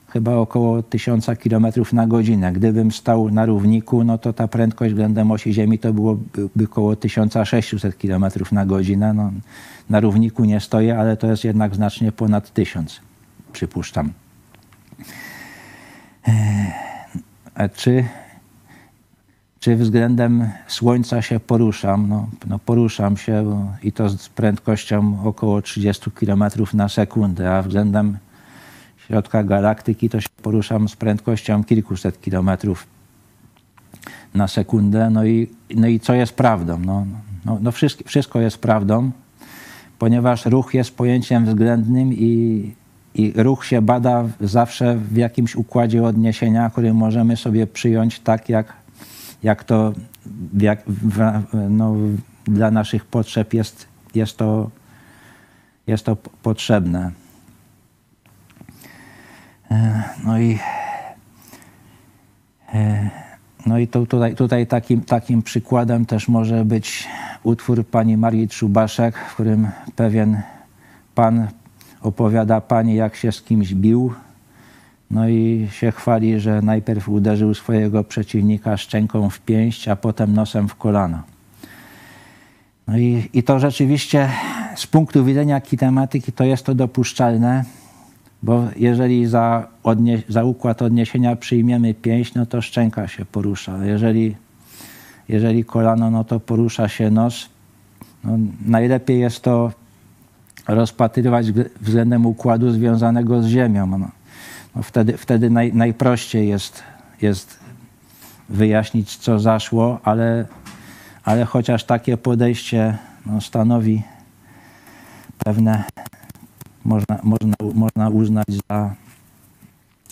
chyba 0.10 0.36
około 0.36 0.84
1000 0.84 1.26
km 1.44 1.68
na 1.94 2.08
godzinę. 2.08 2.52
Gdybym 2.52 2.92
stał 2.92 3.30
na 3.30 3.46
równiku, 3.46 4.04
no 4.04 4.18
to 4.18 4.34
ta 4.34 4.48
prędkość 4.48 4.94
względem 4.94 5.32
osi 5.32 5.54
Ziemi 5.54 5.80
to 5.80 5.94
byłoby 5.94 6.64
około 6.64 6.96
1600 6.96 7.96
km 7.96 8.26
na 8.52 8.66
godzinę. 8.66 9.14
No, 9.14 9.32
na 9.90 10.00
równiku 10.00 10.46
nie 10.46 10.60
stoję, 10.60 11.00
ale 11.00 11.18
to 11.18 11.28
jest 11.28 11.44
jednak 11.44 11.76
znacznie 11.76 12.12
ponad 12.12 12.54
1000, 12.54 13.00
przypuszczam. 13.54 14.14
A 17.56 17.70
czy, 17.70 18.06
czy 19.68 19.76
względem 19.76 20.50
Słońca 20.68 21.22
się 21.22 21.40
poruszam? 21.40 22.10
No, 22.10 22.28
no 22.48 22.60
poruszam 22.60 23.18
się 23.18 23.68
i 23.84 23.92
to 23.92 24.10
z 24.10 24.30
prędkością 24.30 25.18
około 25.24 25.62
30 25.62 26.12
km 26.12 26.44
na 26.74 26.90
sekundę, 26.90 27.56
a 27.56 27.62
względem 27.62 28.18
środka 29.08 29.44
galaktyki 29.44 30.10
to 30.10 30.22
się 30.22 30.30
poruszam 30.42 30.90
z 30.90 30.96
prędkością 30.96 31.64
kilkuset 31.64 32.22
kilometrów 32.22 32.88
na 34.34 34.48
sekundę. 34.48 35.10
No 35.10 35.26
i, 35.26 35.50
no 35.76 35.88
i 35.88 36.00
co 36.00 36.14
jest 36.14 36.34
prawdą? 36.34 36.80
No, 36.80 37.06
no, 37.46 37.58
no 37.62 37.72
wszystko, 37.72 38.04
wszystko 38.08 38.42
jest 38.42 38.58
prawdą, 38.58 39.12
ponieważ 40.00 40.46
ruch 40.46 40.74
jest 40.74 40.98
pojęciem 40.98 41.46
względnym 41.46 42.14
i, 42.14 42.74
i 43.16 43.34
ruch 43.36 43.66
się 43.66 43.82
bada 43.82 44.26
zawsze 44.42 44.96
w 44.96 45.18
jakimś 45.18 45.56
układzie 45.56 46.04
odniesienia, 46.04 46.70
który 46.70 46.94
możemy 46.94 47.38
sobie 47.38 47.68
przyjąć 47.68 48.20
tak, 48.20 48.50
jak, 48.50 48.87
jak 49.44 49.64
to 49.64 49.94
jak, 50.60 50.84
w, 50.88 51.44
no, 51.70 51.96
dla 52.46 52.72
naszych 52.72 53.06
potrzeb 53.06 53.54
jest, 53.54 53.88
jest, 54.16 54.38
to, 54.38 54.70
jest 55.88 56.06
to 56.06 56.16
potrzebne. 56.44 57.12
E, 59.72 60.04
no 60.26 60.40
i, 60.40 60.60
e, 62.74 63.10
no 63.66 63.78
i 63.78 63.88
to 63.88 64.06
tutaj, 64.06 64.36
tutaj 64.36 64.68
takim, 64.68 65.02
takim 65.02 65.42
przykładem 65.42 66.06
też 66.06 66.28
może 66.28 66.66
być 66.66 67.08
utwór 67.44 67.86
pani 67.86 68.18
Marii 68.18 68.48
Trzubaszek, 68.48 69.18
w 69.18 69.34
którym 69.34 69.68
pewien 69.96 70.42
pan 71.16 71.48
opowiada 72.02 72.62
pani, 72.62 72.96
jak 72.96 73.16
się 73.16 73.32
z 73.32 73.42
kimś 73.42 73.74
bił. 73.74 74.14
No 75.12 75.30
i 75.30 75.68
się 75.72 75.92
chwali, 75.92 76.40
że 76.40 76.62
najpierw 76.62 77.10
uderzył 77.10 77.54
swojego 77.54 78.04
przeciwnika 78.04 78.78
szczęką 78.78 79.30
w 79.30 79.40
pięść, 79.40 79.88
a 79.88 79.96
potem 79.96 80.34
nosem 80.34 80.68
w 80.68 80.76
kolano. 80.76 81.22
No 82.88 82.98
i, 82.98 83.30
i 83.34 83.44
to 83.44 83.60
rzeczywiście 83.60 84.30
z 84.76 84.88
punktu 84.88 85.26
widzenia 85.26 85.62
kinematyki 85.62 86.32
to 86.32 86.44
jest 86.44 86.66
to 86.66 86.76
dopuszczalne, 86.76 87.64
bo 88.44 88.68
jeżeli 88.76 89.26
za, 89.26 89.68
odnie, 89.84 90.22
za 90.30 90.44
układ 90.44 90.82
odniesienia 90.82 91.36
przyjmiemy 91.36 91.94
pięść, 91.94 92.34
no 92.34 92.46
to 92.46 92.62
szczęka 92.62 93.08
się 93.08 93.26
porusza. 93.26 93.86
Jeżeli, 93.86 94.36
jeżeli 95.30 95.66
kolano, 95.66 96.12
no 96.12 96.24
to 96.24 96.40
porusza 96.40 96.88
się 96.88 97.12
nos. 97.12 97.50
No, 98.24 98.38
najlepiej 98.66 99.20
jest 99.20 99.42
to 99.42 99.72
rozpatrywać 100.68 101.52
względem 101.82 102.26
układu 102.26 102.72
związanego 102.72 103.42
z 103.42 103.48
ziemią. 103.48 103.88
No, 103.88 104.10
no 104.78 104.84
wtedy 104.84 105.18
wtedy 105.18 105.50
naj, 105.50 105.74
najprościej 105.74 106.50
jest, 106.50 106.84
jest 107.22 107.60
wyjaśnić, 108.50 109.18
co 109.18 109.40
zaszło, 109.40 110.00
ale, 110.04 110.46
ale 111.24 111.46
chociaż 111.46 111.84
takie 111.84 112.18
podejście 112.18 112.98
no, 113.26 113.42
stanowi 113.42 114.04
pewne 115.38 115.84
można, 116.86 117.20
można, 117.24 117.56
można 117.74 118.10
uznać 118.10 118.48
za, 118.70 118.96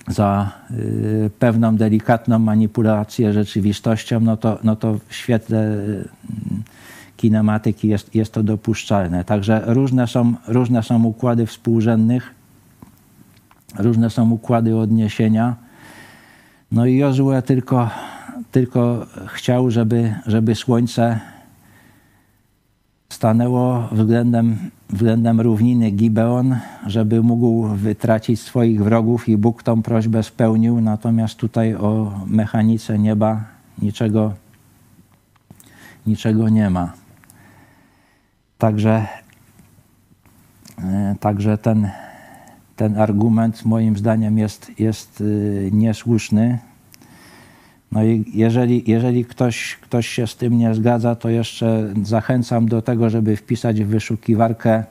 za 0.08 0.52
y, 0.72 1.32
pewną 1.40 1.76
delikatną 1.76 2.40
manipulację 2.40 3.34
rzeczywistością, 3.34 4.20
no 4.20 4.38
to, 4.38 4.60
no 4.64 4.76
to 4.76 5.00
w 5.08 5.16
świetle 5.16 5.68
y, 5.68 6.08
kinematyki 7.18 7.88
jest, 7.88 8.16
jest 8.16 8.34
to 8.34 8.44
dopuszczalne. 8.44 9.26
Także 9.26 9.62
różne 9.66 10.08
są, 10.08 10.34
różne 10.48 10.84
są 10.84 11.04
układy 11.04 11.46
współrzędnych, 11.46 12.35
różne 13.78 14.10
są 14.10 14.32
układy 14.32 14.78
odniesienia. 14.78 15.56
No 16.72 16.86
i 16.86 16.98
Jozue 16.98 17.42
tylko, 17.46 17.90
tylko 18.52 19.06
chciał, 19.28 19.72
żeby, 19.72 20.16
żeby 20.26 20.56
Słońce 20.56 21.20
stanęło 23.10 23.88
względem, 23.92 24.58
względem 24.90 25.42
równiny 25.42 25.92
Gibeon, 25.92 26.56
żeby 26.86 27.22
mógł 27.22 27.68
wytracić 27.68 28.42
swoich 28.42 28.84
wrogów 28.84 29.30
i 29.30 29.38
Bóg 29.38 29.64
tą 29.64 29.82
prośbę 29.82 30.24
spełnił. 30.24 30.82
Natomiast 30.82 31.36
tutaj 31.36 31.76
o 31.76 32.20
mechanice 32.28 33.00
nieba 33.00 33.44
niczego, 33.82 34.34
niczego 36.08 36.50
nie 36.50 36.70
ma. 36.70 36.94
Także, 38.58 39.08
e, 40.84 41.16
także 41.20 41.58
ten, 41.58 41.90
ten 42.76 42.98
argument 42.98 43.66
moim 43.66 43.98
zdaniem 43.98 44.38
jest, 44.38 44.80
jest 44.80 45.22
e, 45.22 45.72
niesłuszny. 45.72 46.60
No 47.92 48.04
i 48.04 48.26
jeżeli, 48.34 48.84
jeżeli 48.88 49.26
ktoś, 49.26 49.78
ktoś 49.82 50.08
się 50.08 50.28
z 50.28 50.36
tym 50.36 50.58
nie 50.58 50.76
zgadza, 50.76 51.16
to 51.16 51.30
jeszcze 51.30 51.94
zachęcam 52.04 52.68
do 52.68 52.82
tego, 52.82 53.10
żeby 53.10 53.36
wpisać 53.36 53.84
w 53.84 53.88
wyszukiwarkę 53.88 54.84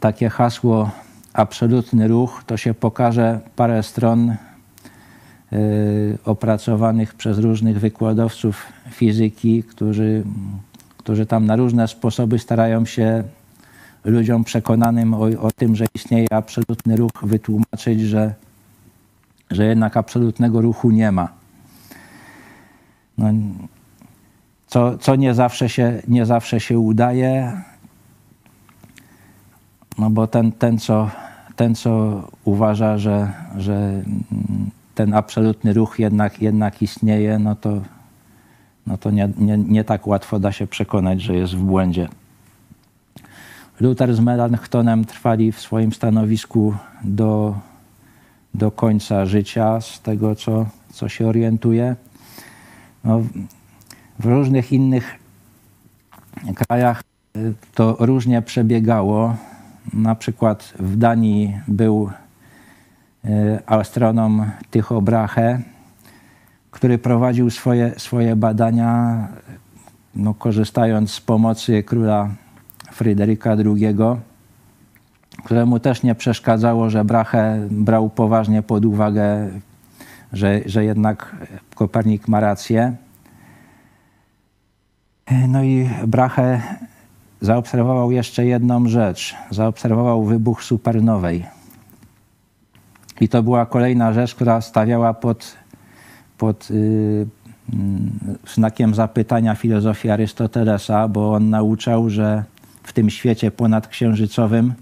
takie 0.00 0.28
hasło 0.28 0.90
absolutny 1.32 2.08
ruch, 2.08 2.42
to 2.46 2.56
się 2.56 2.74
pokaże 2.74 3.40
parę 3.56 3.82
stron 3.82 4.30
y, 5.52 6.18
opracowanych 6.24 7.14
przez 7.14 7.38
różnych 7.38 7.80
wykładowców 7.80 8.66
fizyki, 8.90 9.62
którzy, 9.62 10.24
którzy 10.96 11.26
tam 11.26 11.46
na 11.46 11.56
różne 11.56 11.88
sposoby 11.88 12.38
starają 12.38 12.84
się 12.84 13.24
ludziom 14.08 14.44
przekonanym 14.44 15.14
o, 15.14 15.20
o 15.40 15.50
tym, 15.50 15.76
że 15.76 15.84
istnieje 15.94 16.26
absolutny 16.32 16.96
ruch, 16.96 17.12
wytłumaczyć, 17.22 18.00
że, 18.00 18.34
że 19.50 19.64
jednak 19.64 19.96
absolutnego 19.96 20.60
ruchu 20.60 20.90
nie 20.90 21.12
ma. 21.12 21.28
No, 23.18 23.26
co, 24.66 24.98
co 24.98 25.16
nie, 25.16 25.34
zawsze 25.34 25.68
się, 25.68 26.02
nie 26.08 26.26
zawsze 26.26 26.60
się 26.60 26.78
udaje, 26.78 27.62
no 29.98 30.10
bo 30.10 30.26
ten, 30.26 30.52
ten, 30.52 30.78
co, 30.78 31.10
ten, 31.56 31.74
co 31.74 32.22
uważa, 32.44 32.98
że, 32.98 33.32
że 33.56 34.02
ten 34.94 35.14
absolutny 35.14 35.72
ruch 35.72 35.98
jednak, 35.98 36.42
jednak 36.42 36.82
istnieje, 36.82 37.38
no 37.38 37.56
to, 37.56 37.82
no 38.86 38.98
to 38.98 39.10
nie, 39.10 39.28
nie, 39.38 39.58
nie 39.58 39.84
tak 39.84 40.06
łatwo 40.06 40.40
da 40.40 40.52
się 40.52 40.66
przekonać, 40.66 41.22
że 41.22 41.36
jest 41.36 41.54
w 41.54 41.62
błędzie. 41.62 42.08
Luther 43.80 44.14
z 44.14 44.20
Melanchtonem 44.20 45.04
trwali 45.04 45.52
w 45.52 45.60
swoim 45.60 45.92
stanowisku 45.92 46.74
do, 47.04 47.54
do 48.54 48.70
końca 48.70 49.26
życia, 49.26 49.80
z 49.80 50.00
tego 50.00 50.34
co, 50.34 50.66
co 50.92 51.08
się 51.08 51.26
orientuje. 51.26 51.96
No, 53.04 53.22
w 54.18 54.24
różnych 54.24 54.72
innych 54.72 55.18
krajach 56.54 57.02
to 57.74 57.96
różnie 58.00 58.42
przebiegało. 58.42 59.36
Na 59.92 60.14
przykład 60.14 60.74
w 60.78 60.96
Danii 60.96 61.60
był 61.68 62.10
y, 63.24 63.28
astronom 63.66 64.50
Tycho 64.70 65.02
Brahe, 65.02 65.60
który 66.70 66.98
prowadził 66.98 67.50
swoje, 67.50 67.92
swoje 67.96 68.36
badania, 68.36 69.28
no, 70.14 70.34
korzystając 70.34 71.10
z 71.10 71.20
pomocy 71.20 71.82
króla 71.82 72.28
Fryderyka 72.98 73.50
II, 73.50 73.96
któremu 75.44 75.80
też 75.80 76.02
nie 76.02 76.14
przeszkadzało, 76.14 76.90
że 76.90 77.04
Brahe 77.04 77.66
brał 77.70 78.10
poważnie 78.10 78.62
pod 78.62 78.84
uwagę, 78.84 79.48
że, 80.32 80.60
że 80.66 80.84
jednak 80.84 81.36
Kopernik 81.74 82.28
ma 82.28 82.40
rację. 82.40 82.96
No 85.48 85.62
i 85.62 85.88
Brahe 86.06 86.60
zaobserwował 87.40 88.12
jeszcze 88.12 88.46
jedną 88.46 88.88
rzecz. 88.88 89.34
Zaobserwował 89.50 90.24
wybuch 90.24 90.62
supernowej. 90.62 91.46
I 93.20 93.28
to 93.28 93.42
była 93.42 93.66
kolejna 93.66 94.12
rzecz, 94.12 94.34
która 94.34 94.60
stawiała 94.60 95.14
pod, 95.14 95.56
pod 96.38 96.70
yy, 96.70 97.26
znakiem 98.54 98.94
zapytania 98.94 99.54
filozofię 99.54 100.12
Arystotelesa, 100.12 101.08
bo 101.08 101.32
on 101.34 101.50
nauczał, 101.50 102.10
że 102.10 102.44
w 102.88 102.92
tym 102.92 103.10
świecie 103.10 103.50
ponadksiężycowym 103.50 104.74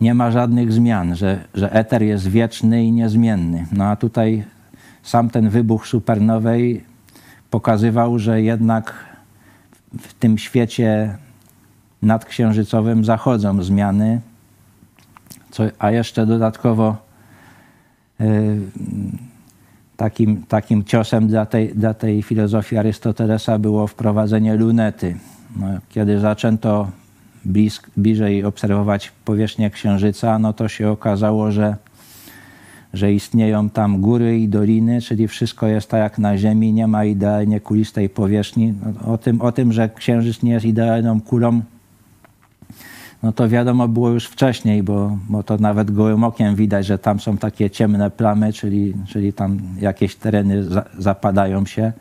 nie 0.00 0.14
ma 0.14 0.30
żadnych 0.30 0.72
zmian, 0.72 1.16
że, 1.16 1.44
że 1.54 1.72
eter 1.72 2.02
jest 2.02 2.28
wieczny 2.28 2.84
i 2.84 2.92
niezmienny. 2.92 3.66
No 3.72 3.84
a 3.84 3.96
tutaj 3.96 4.44
sam 5.02 5.30
ten 5.30 5.48
wybuch 5.48 5.86
supernowej 5.86 6.84
pokazywał, 7.50 8.18
że 8.18 8.42
jednak 8.42 8.94
w 10.00 10.14
tym 10.14 10.38
świecie 10.38 11.18
nadksiężycowym 12.02 13.04
zachodzą 13.04 13.62
zmiany, 13.62 14.20
co, 15.50 15.64
a 15.78 15.90
jeszcze 15.90 16.26
dodatkowo 16.26 16.96
y, 18.20 18.60
takim, 19.96 20.42
takim 20.42 20.84
ciosem 20.84 21.28
dla 21.28 21.46
tej, 21.46 21.74
dla 21.74 21.94
tej 21.94 22.22
filozofii 22.22 22.76
Arystotelesa 22.76 23.58
było 23.58 23.86
wprowadzenie 23.86 24.54
lunety. 24.56 25.16
No, 25.56 25.66
kiedy 25.88 26.20
zaczęto 26.20 26.88
blisk, 27.44 27.90
bliżej 27.96 28.44
obserwować 28.44 29.12
powierzchnię 29.24 29.70
Księżyca, 29.70 30.38
no 30.38 30.52
to 30.52 30.68
się 30.68 30.90
okazało, 30.90 31.52
że, 31.52 31.76
że 32.94 33.12
istnieją 33.12 33.70
tam 33.70 34.00
góry 34.00 34.38
i 34.38 34.48
doliny, 34.48 35.00
czyli 35.00 35.28
wszystko 35.28 35.66
jest 35.66 35.90
tak 35.90 36.00
jak 36.00 36.18
na 36.18 36.38
Ziemi, 36.38 36.72
nie 36.72 36.86
ma 36.86 37.04
idealnie 37.04 37.60
kulistej 37.60 38.08
powierzchni. 38.08 38.74
No, 38.84 39.12
o, 39.12 39.18
tym, 39.18 39.40
o 39.40 39.52
tym, 39.52 39.72
że 39.72 39.88
Księżyc 39.88 40.42
nie 40.42 40.52
jest 40.52 40.66
idealną 40.66 41.20
kulą, 41.20 41.60
no 43.24 43.32
to 43.32 43.48
wiadomo 43.48 43.88
było 43.88 44.10
już 44.10 44.26
wcześniej, 44.26 44.82
bo, 44.82 45.18
bo 45.28 45.42
to 45.42 45.56
nawet 45.58 45.90
gołym 45.90 46.24
okiem 46.24 46.54
widać, 46.54 46.86
że 46.86 46.98
tam 46.98 47.20
są 47.20 47.36
takie 47.36 47.70
ciemne 47.70 48.10
plamy, 48.10 48.52
czyli, 48.52 48.94
czyli 49.06 49.32
tam 49.32 49.58
jakieś 49.80 50.16
tereny 50.16 50.64
za, 50.64 50.84
zapadają 50.98 51.66
się. 51.66 51.92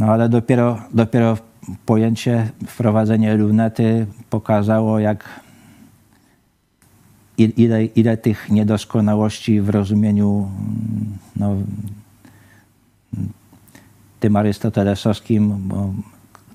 No 0.00 0.06
ale 0.06 0.28
dopiero, 0.28 0.78
dopiero 0.94 1.38
pojęcie, 1.86 2.50
wprowadzenie 2.66 3.34
lunety 3.34 4.06
pokazało, 4.30 4.98
jak 4.98 5.40
ile, 7.38 7.84
ile 7.84 8.16
tych 8.16 8.50
niedoskonałości 8.50 9.60
w 9.60 9.68
rozumieniu 9.68 10.48
no, 11.36 11.56
tym 14.20 14.36
arystotelesowskim, 14.36 15.68
bo, 15.68 15.94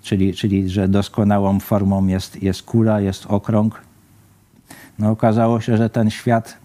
czyli, 0.01 0.33
czyli 0.33 0.69
że 0.69 0.87
doskonałą 0.87 1.59
formą 1.59 2.07
jest, 2.07 2.43
jest 2.43 2.63
kula, 2.63 3.01
jest 3.01 3.25
okrąg. 3.25 3.81
No, 4.99 5.11
okazało 5.11 5.61
się, 5.61 5.77
że 5.77 5.89
ten 5.89 6.09
świat 6.09 6.57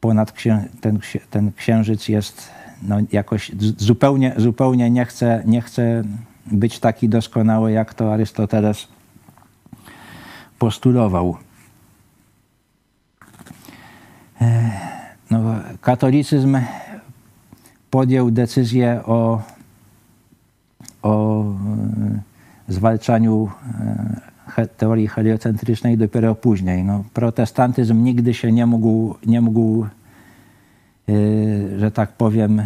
ponad 0.00 0.32
księ, 0.32 0.64
ten, 0.80 0.98
ten 1.30 1.52
księżyc 1.52 2.08
jest 2.08 2.50
no, 2.84 2.96
jakoś 3.12 3.52
zupełnie, 3.78 4.34
zupełnie 4.36 4.90
nie 4.90 5.04
chce, 5.04 5.42
nie 5.46 5.60
chce 5.60 6.02
być 6.46 6.78
taki 6.78 7.08
doskonały, 7.08 7.72
jak 7.72 7.94
to 7.94 8.12
Arystoteles 8.12 8.88
postulował. 10.58 11.36
E, 14.40 14.70
no, 15.30 15.40
katolicyzm 15.80 16.58
podjął 17.90 18.30
decyzję 18.30 19.00
o, 19.06 19.42
o 21.02 21.42
e, 21.42 21.52
zwalczaniu 22.68 23.50
e, 24.58 24.66
teorii 24.66 25.08
heliocentrycznej 25.08 25.98
dopiero 25.98 26.34
później. 26.34 26.84
No, 26.84 27.04
protestantyzm 27.14 28.02
nigdy 28.04 28.34
się 28.34 28.52
nie 28.52 28.66
mógł, 28.66 29.14
nie 29.26 29.40
mógł 29.40 29.86
że 31.78 31.90
tak 31.90 32.12
powiem, 32.12 32.62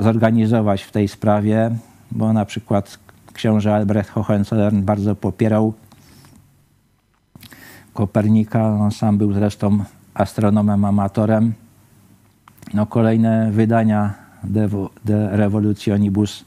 zorganizować 0.00 0.82
w 0.82 0.92
tej 0.92 1.08
sprawie, 1.08 1.70
bo 2.10 2.32
na 2.32 2.44
przykład 2.44 2.98
książę 3.32 3.74
Albrecht 3.74 4.10
Hohenzollern 4.10 4.82
bardzo 4.82 5.14
popierał 5.14 5.72
Kopernika. 7.94 8.68
On 8.68 8.90
sam 8.90 9.18
był 9.18 9.32
zresztą 9.32 9.84
astronomem, 10.14 10.84
amatorem. 10.84 11.52
No, 12.74 12.86
kolejne 12.86 13.50
wydania 13.52 14.14
De 15.04 15.36
Revolutionibus 15.36 16.44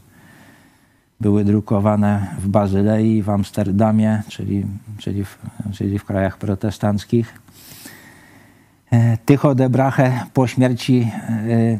były 1.21 1.45
drukowane 1.45 2.27
w 2.39 2.47
Bazylei, 2.47 3.21
w 3.21 3.29
Amsterdamie, 3.29 4.23
czyli, 4.27 4.65
czyli, 4.97 5.25
w, 5.25 5.37
czyli 5.73 5.99
w 5.99 6.05
krajach 6.05 6.37
protestanckich. 6.37 7.40
E, 8.91 9.17
Tycho 9.25 9.55
de 9.55 9.69
Brahe 9.69 10.25
po 10.33 10.47
śmierci 10.47 11.11
e, 11.11 11.79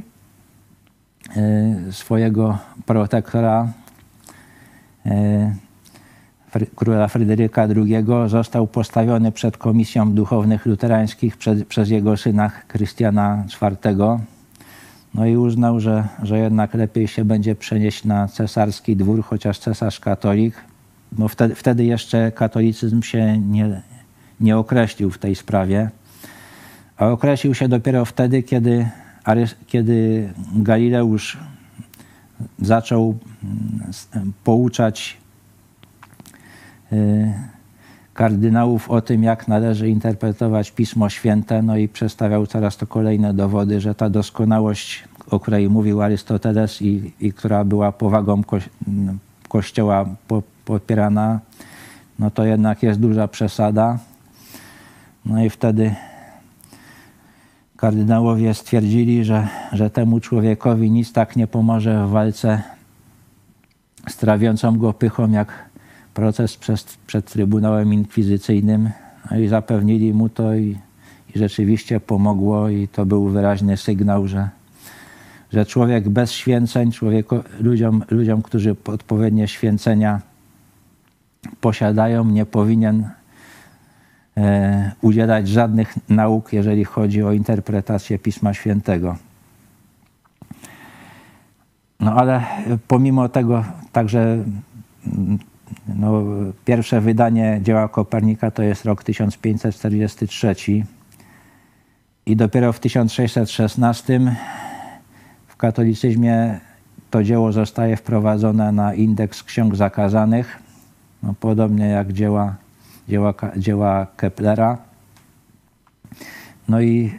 e, 1.35 1.91
swojego 1.91 2.57
protektora 2.85 3.67
króla 6.75 7.07
Fryderyka 7.07 7.67
II 7.75 8.05
został 8.27 8.67
postawiony 8.67 9.31
przed 9.31 9.57
komisją 9.57 10.13
duchownych 10.13 10.65
luterańskich 10.65 11.37
przez, 11.37 11.63
przez 11.63 11.89
jego 11.89 12.17
syna 12.17 12.51
Krystiana 12.67 13.43
IV. 13.61 14.19
No 15.13 15.25
i 15.25 15.37
uznał, 15.37 15.79
że, 15.79 16.07
że 16.23 16.39
jednak 16.39 16.73
lepiej 16.73 17.07
się 17.07 17.25
będzie 17.25 17.55
przenieść 17.55 18.05
na 18.05 18.27
cesarski 18.27 18.95
dwór, 18.95 19.23
chociaż 19.23 19.59
cesarz 19.59 19.99
katolik, 19.99 20.55
bo 21.11 21.27
wtedy, 21.27 21.55
wtedy 21.55 21.85
jeszcze 21.85 22.31
katolicyzm 22.31 23.01
się 23.01 23.37
nie, 23.37 23.81
nie 24.39 24.57
określił 24.57 25.11
w 25.11 25.17
tej 25.17 25.35
sprawie, 25.35 25.89
a 26.97 27.07
określił 27.07 27.55
się 27.55 27.67
dopiero 27.67 28.05
wtedy, 28.05 28.43
kiedy, 28.43 28.89
kiedy 29.67 30.29
Galileusz 30.55 31.37
zaczął 32.59 33.17
mm, 33.43 34.33
pouczać 34.43 35.17
y, 36.93 37.33
kardynałów 38.13 38.89
o 38.89 39.01
tym, 39.01 39.23
jak 39.23 39.47
należy 39.47 39.89
interpretować 39.89 40.71
Pismo 40.71 41.09
Święte, 41.09 41.61
no 41.61 41.77
i 41.77 41.87
przedstawiał 41.87 42.47
coraz 42.47 42.77
to 42.77 42.87
kolejne 42.87 43.33
dowody, 43.33 43.81
że 43.81 43.95
ta 43.95 44.09
doskonałość, 44.09 45.03
o 45.29 45.39
której 45.39 45.69
mówił 45.69 46.01
Arystoteles 46.01 46.81
i, 46.81 47.13
i 47.19 47.33
która 47.33 47.63
była 47.63 47.91
powagą 47.91 48.43
ko 48.43 48.57
Kościoła 49.47 50.05
po, 50.27 50.43
popierana, 50.65 51.39
no 52.19 52.31
to 52.31 52.45
jednak 52.45 52.83
jest 52.83 52.99
duża 52.99 53.27
przesada. 53.27 53.99
No 55.25 55.43
i 55.43 55.49
wtedy 55.49 55.95
kardynałowie 57.81 58.53
stwierdzili, 58.53 59.25
że, 59.25 59.47
że 59.71 59.89
temu 59.89 60.19
człowiekowi 60.19 60.91
nic 60.91 61.13
tak 61.13 61.35
nie 61.35 61.47
pomoże 61.47 62.07
w 62.07 62.09
walce 62.09 62.61
z 64.07 64.17
trawiącą 64.17 64.77
go 64.77 64.93
pychą, 64.93 65.31
jak 65.31 65.69
proces 66.13 66.57
przed, 66.57 66.97
przed 67.07 67.25
Trybunałem 67.25 67.93
Inkwizycyjnym. 67.93 68.89
No 69.31 69.37
i 69.37 69.47
zapewnili 69.47 70.13
mu 70.13 70.29
to 70.29 70.55
i, 70.55 70.77
i 71.35 71.39
rzeczywiście 71.39 71.99
pomogło 71.99 72.69
i 72.69 72.87
to 72.87 73.05
był 73.05 73.29
wyraźny 73.29 73.77
sygnał, 73.77 74.27
że, 74.27 74.49
że 75.53 75.65
człowiek 75.65 76.09
bez 76.09 76.31
święceń, 76.31 76.91
człowieku, 76.91 77.39
ludziom, 77.59 78.03
ludziom, 78.11 78.41
którzy 78.41 78.75
odpowiednie 78.85 79.47
święcenia 79.47 80.21
posiadają, 81.61 82.25
nie 82.25 82.45
powinien 82.45 83.09
udzielać 85.01 85.47
żadnych 85.47 86.09
nauk, 86.09 86.53
jeżeli 86.53 86.85
chodzi 86.85 87.23
o 87.23 87.31
interpretację 87.31 88.19
Pisma 88.19 88.53
Świętego. 88.53 89.15
No 91.99 92.15
ale 92.15 92.43
pomimo 92.87 93.29
tego, 93.29 93.63
także 93.91 94.43
no, 95.87 96.23
pierwsze 96.65 97.01
wydanie 97.01 97.59
dzieła 97.63 97.87
Kopernika 97.87 98.51
to 98.51 98.63
jest 98.63 98.85
rok 98.85 99.03
1543 99.03 100.55
i 102.25 102.35
dopiero 102.35 102.73
w 102.73 102.79
1616 102.79 104.19
w 105.47 105.57
katolicyzmie 105.57 106.59
to 107.11 107.23
dzieło 107.23 107.51
zostaje 107.51 107.97
wprowadzone 107.97 108.71
na 108.71 108.93
indeks 108.93 109.43
ksiąg 109.43 109.75
zakazanych, 109.75 110.59
no, 111.23 111.33
podobnie 111.39 111.85
jak 111.87 112.13
dzieła, 112.13 112.55
dzieła, 113.11 113.33
dzieła 113.57 114.07
Keplera. 114.15 114.77
No 116.69 116.81
i, 116.81 117.11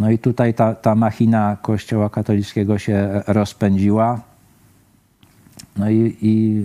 no 0.00 0.10
i 0.10 0.18
tutaj 0.18 0.54
ta, 0.54 0.74
ta 0.74 0.94
machina 0.94 1.56
Kościoła 1.62 2.10
katolickiego 2.10 2.78
się 2.78 3.22
rozpędziła. 3.26 4.20
No 5.76 5.90
i, 5.90 6.16
i 6.20 6.64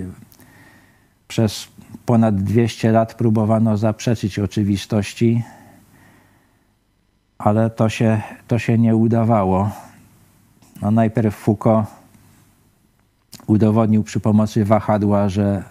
przez 1.27 1.67
ponad 2.05 2.36
200 2.43 2.91
lat 2.91 3.13
próbowano 3.15 3.77
zaprzeczyć 3.77 4.39
oczywistości, 4.39 5.43
ale 7.38 7.69
to 7.69 7.89
się, 7.89 8.21
to 8.47 8.59
się 8.59 8.77
nie 8.77 8.95
udawało. 8.95 9.71
No 10.82 10.91
najpierw 10.91 11.36
Foucault 11.36 11.88
udowodnił 13.47 14.03
przy 14.03 14.19
pomocy 14.19 14.65
wahadła, 14.65 15.29
że, 15.29 15.63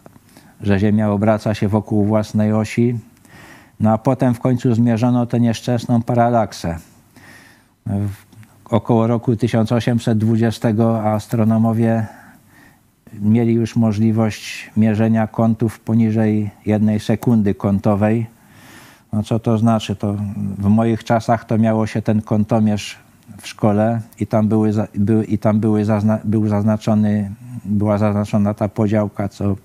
że 0.63 0.79
Ziemia 0.79 1.11
obraca 1.11 1.55
się 1.55 1.69
wokół 1.69 2.05
własnej 2.05 2.53
osi, 2.53 2.99
no 3.81 3.93
a 3.93 3.99
potem 3.99 4.35
w 4.35 4.41
końcu 4.41 4.75
zmierzono 4.75 5.27
tę 5.27 5.41
nieszczęsną 5.41 6.03
paralaksę. 6.03 6.79
Około 8.65 9.07
roku 9.07 9.37
1820 9.37 10.69
astronomowie 11.05 12.07
mieli 13.21 13.55
już 13.55 13.77
możliwość 13.77 14.71
mierzenia 14.77 15.27
kątów 15.27 15.81
poniżej 15.81 16.51
jednej 16.67 17.01
sekundy 17.01 17.55
kątowej. 17.55 18.27
No 19.13 19.23
co 19.23 19.39
to 19.39 19.59
znaczy? 19.59 19.97
To 19.97 20.17
w 20.59 20.69
moich 20.69 21.05
czasach 21.05 21.45
to 21.45 21.59
miało 21.59 21.87
się 21.87 22.03
ten 22.03 22.23
kątomierz 22.23 22.99
w 23.39 23.47
szkole 23.47 24.01
i 24.21 24.27
tam, 24.27 24.49
były, 24.49 24.73
by, 24.95 25.25
i 25.25 25.39
tam 25.39 25.61
były 25.61 25.85
zazna, 25.85 26.19
był 26.25 26.49
zaznaczony, 26.49 27.31
była 27.65 27.99
zaznaczona 27.99 28.55
ta 28.55 28.69
podziałka 28.69 29.29
co 29.29 29.57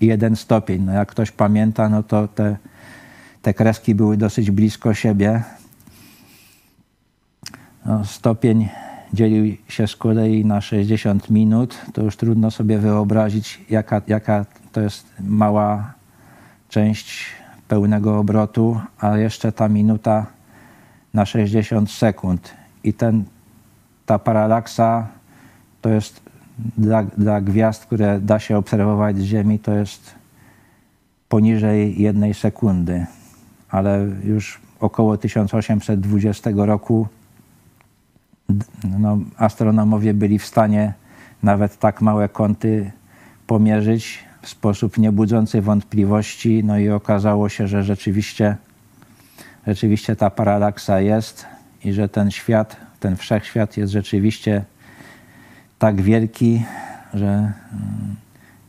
jeden 0.00 0.36
stopień. 0.36 0.82
No 0.82 0.92
jak 0.92 1.08
ktoś 1.08 1.30
pamięta, 1.30 1.88
no 1.88 2.02
to 2.02 2.28
te, 2.28 2.56
te 3.42 3.54
kreski 3.54 3.94
były 3.94 4.16
dosyć 4.16 4.50
blisko 4.50 4.94
siebie. 4.94 5.42
No, 7.86 8.04
stopień 8.04 8.68
dzielił 9.12 9.56
się 9.68 9.86
z 9.86 9.96
kolei 9.96 10.44
na 10.44 10.60
60 10.60 11.30
minut, 11.30 11.78
to 11.92 12.02
już 12.02 12.16
trudno 12.16 12.50
sobie 12.50 12.78
wyobrazić, 12.78 13.60
jaka, 13.70 14.02
jaka 14.06 14.44
to 14.72 14.80
jest 14.80 15.06
mała 15.20 15.92
część 16.68 17.26
pełnego 17.68 18.18
obrotu, 18.18 18.80
a 18.98 19.16
jeszcze 19.16 19.52
ta 19.52 19.68
minuta 19.68 20.26
na 21.14 21.26
60 21.26 21.90
sekund. 21.90 22.54
I 22.84 22.92
ten, 22.92 23.24
ta 24.06 24.18
paralaksa 24.18 25.08
to 25.80 25.88
jest 25.88 26.29
dla, 26.78 27.02
dla 27.02 27.40
gwiazd, 27.40 27.86
które 27.86 28.20
da 28.20 28.38
się 28.38 28.56
obserwować 28.56 29.18
z 29.18 29.22
Ziemi, 29.22 29.58
to 29.58 29.72
jest 29.72 30.14
poniżej 31.28 32.02
jednej 32.02 32.34
sekundy. 32.34 33.06
Ale 33.70 34.06
już 34.24 34.60
około 34.80 35.16
1820 35.16 36.50
roku 36.54 37.08
no, 38.98 39.18
astronomowie 39.36 40.14
byli 40.14 40.38
w 40.38 40.46
stanie 40.46 40.92
nawet 41.42 41.78
tak 41.78 42.00
małe 42.00 42.28
kąty 42.28 42.90
pomierzyć 43.46 44.24
w 44.42 44.48
sposób 44.48 44.98
niebudzący 44.98 45.62
wątpliwości. 45.62 46.64
No 46.64 46.78
i 46.78 46.88
okazało 46.88 47.48
się, 47.48 47.68
że 47.68 47.82
rzeczywiście, 47.82 48.56
rzeczywiście 49.66 50.16
ta 50.16 50.30
paralaksa 50.30 51.00
jest 51.00 51.46
i 51.84 51.92
że 51.92 52.08
ten 52.08 52.30
świat, 52.30 52.76
ten 53.00 53.16
wszechświat 53.16 53.76
jest 53.76 53.92
rzeczywiście 53.92 54.64
tak 55.80 56.00
wielki, 56.00 56.62
że 57.14 57.26
mm, 57.26 57.52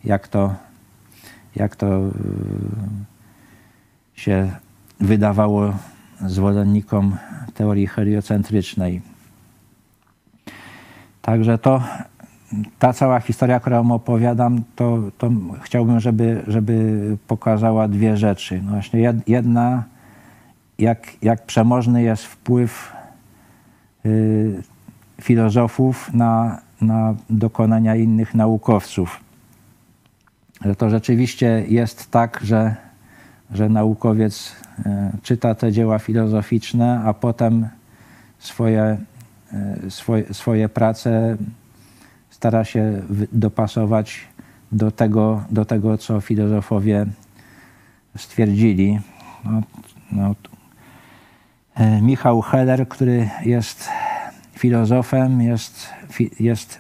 jak 0.04 0.28
to, 0.28 0.56
jak 1.56 1.76
to 1.76 2.08
y, 2.08 2.12
się 4.16 4.52
wydawało 5.00 5.74
zwolennikom 6.26 7.18
teorii 7.54 7.88
heliocentrycznej. 7.88 9.02
Także 11.22 11.58
to, 11.58 11.84
ta 12.80 12.94
cała 12.94 13.20
historia, 13.20 13.60
którą 13.60 13.92
opowiadam, 13.92 14.64
to, 14.76 15.00
to 15.18 15.30
chciałbym, 15.62 16.00
żeby, 16.00 16.44
żeby 16.48 17.18
pokazała 17.28 17.88
dwie 17.88 18.18
rzeczy. 18.18 18.62
No 18.66 18.72
właśnie 18.72 19.14
jedna, 19.28 19.84
jak, 20.80 21.08
jak 21.22 21.46
przemożny 21.46 22.04
jest 22.04 22.26
wpływ 22.26 22.94
y, 24.06 24.64
filozofów 25.22 26.14
na, 26.14 26.62
na 26.82 27.16
dokonania 27.30 27.96
innych 27.96 28.36
naukowców. 28.36 29.20
Że 30.66 30.76
to 30.76 30.90
rzeczywiście 30.90 31.66
jest 31.68 32.12
tak, 32.12 32.40
że, 32.44 32.76
że 33.52 33.70
naukowiec 33.70 34.56
y, 34.80 34.84
czyta 35.24 35.56
te 35.56 35.72
dzieła 35.72 36.00
filozoficzne, 36.00 37.02
a 37.06 37.14
potem 37.14 37.68
swoje 38.40 38.98
E, 39.54 39.90
swoje, 39.90 40.34
swoje 40.34 40.70
prace 40.70 41.38
stara 42.30 42.64
się 42.64 43.02
dopasować 43.32 44.20
do 44.72 44.92
tego, 44.92 45.44
do 45.52 45.66
tego 45.66 45.98
co 45.98 46.22
filozofowie 46.22 47.06
stwierdzili. 48.18 49.00
No, 49.44 49.62
no, 50.12 50.36
e, 51.76 52.02
Michał 52.02 52.42
Heller, 52.42 52.88
który 52.88 53.30
jest 53.46 53.90
filozofem, 54.62 55.42
jest, 55.42 55.90
jest 56.40 56.80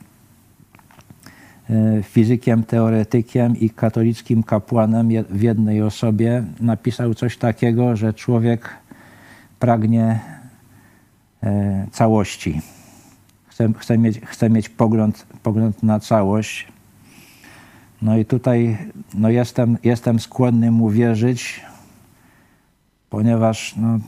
e, 1.69 2.03
fizykiem, 2.03 2.63
teoretykiem 2.63 3.57
i 3.57 3.69
katolickim 3.69 4.43
kapłanem 4.43 5.09
w 5.29 5.41
jednej 5.41 5.81
osobie, 5.81 6.43
napisał 6.59 7.13
coś 7.13 7.37
takiego, 7.37 7.95
że 7.95 8.13
człowiek 8.13 8.69
pragnie 9.59 10.19
E, 11.43 11.87
całości. 11.91 12.61
Chcę, 13.47 13.73
chcę, 13.77 13.97
mieć, 13.97 14.21
chcę 14.25 14.49
mieć 14.49 14.69
pogląd, 14.69 15.27
pogląd 15.43 15.83
na 15.83 15.99
całość. 15.99 16.67
No 18.01 18.17
i 18.17 18.25
tutaj 18.25 18.77
no 19.13 19.29
jestem, 19.29 19.77
jestem 19.83 20.19
skłonny 20.19 20.71
mu 20.71 20.89
wierzyć, 20.89 21.61
ponieważ 23.09 23.75
no, 23.77 23.99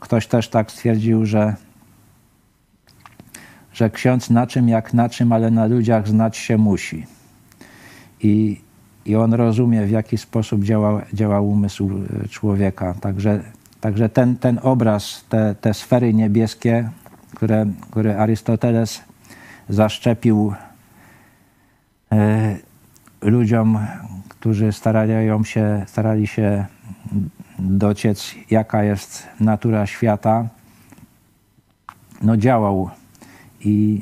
ktoś 0.00 0.26
też 0.26 0.48
tak 0.48 0.70
stwierdził, 0.70 1.26
że, 1.26 1.54
że 3.72 3.90
ksiądz 3.90 4.30
na 4.30 4.46
czym 4.46 4.68
jak 4.68 4.94
na 4.94 5.08
czym, 5.08 5.32
ale 5.32 5.50
na 5.50 5.66
ludziach 5.66 6.08
znać 6.08 6.36
się 6.36 6.58
musi. 6.58 7.06
I, 8.22 8.60
i 9.04 9.16
on 9.16 9.34
rozumie, 9.34 9.86
w 9.86 9.90
jaki 9.90 10.18
sposób 10.18 10.64
działa, 10.64 11.02
działa 11.12 11.40
umysł 11.40 11.90
e, 12.24 12.28
człowieka. 12.28 12.94
Także 13.00 13.40
Także 13.80 14.08
ten, 14.08 14.36
ten 14.36 14.60
obraz, 14.62 15.24
te, 15.28 15.54
te 15.60 15.74
sfery 15.74 16.14
niebieskie, 16.14 16.90
które, 17.34 17.66
które 17.90 18.18
Arystoteles 18.18 19.02
zaszczepił 19.68 20.54
e, 22.12 22.56
ludziom, 23.22 23.78
którzy 24.28 24.72
starają 24.72 25.44
się, 25.44 25.84
starali 25.86 26.26
się 26.26 26.66
dociec, 27.58 28.34
jaka 28.50 28.84
jest 28.84 29.26
natura 29.40 29.86
świata, 29.86 30.48
no 32.22 32.36
działał 32.36 32.90
i, 33.60 34.00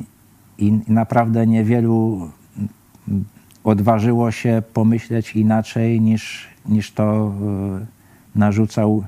i 0.59 0.81
naprawdę 0.89 1.47
niewielu 1.47 2.31
odważyło 3.65 4.31
się 4.31 4.63
pomyśleć 4.75 5.37
inaczej 5.37 6.01
niż, 6.01 6.49
niż 6.67 6.93
to 6.93 7.35
e, 7.83 8.39
narzucał 8.39 9.05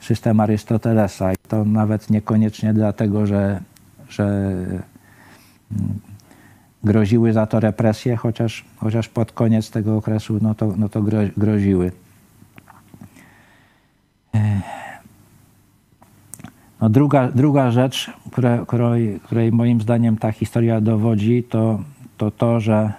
system 0.00 0.40
Arystotelesa. 0.40 1.32
I 1.32 1.36
to 1.48 1.64
nawet 1.64 2.10
niekoniecznie 2.10 2.74
dlatego, 2.74 3.26
że, 3.26 3.60
że 4.08 4.24
mm, 4.24 5.98
groziły 6.84 7.32
za 7.32 7.46
to 7.46 7.60
represje, 7.60 8.16
chociaż, 8.16 8.64
chociaż 8.76 9.08
pod 9.08 9.32
koniec 9.32 9.70
tego 9.70 9.96
okresu 9.96 10.38
no 10.42 10.54
to, 10.54 10.74
no 10.76 10.88
to 10.88 11.02
groziły. 11.36 11.92
No 16.80 16.88
druga, 16.88 17.28
druga 17.28 17.70
rzecz, 17.70 18.10
które, 18.32 18.64
której, 18.66 19.20
której 19.20 19.52
moim 19.52 19.80
zdaniem 19.80 20.16
ta 20.16 20.32
historia 20.32 20.80
dowodzi, 20.80 21.42
to 21.42 21.78
to, 22.18 22.30
to 22.30 22.60
że, 22.60 22.92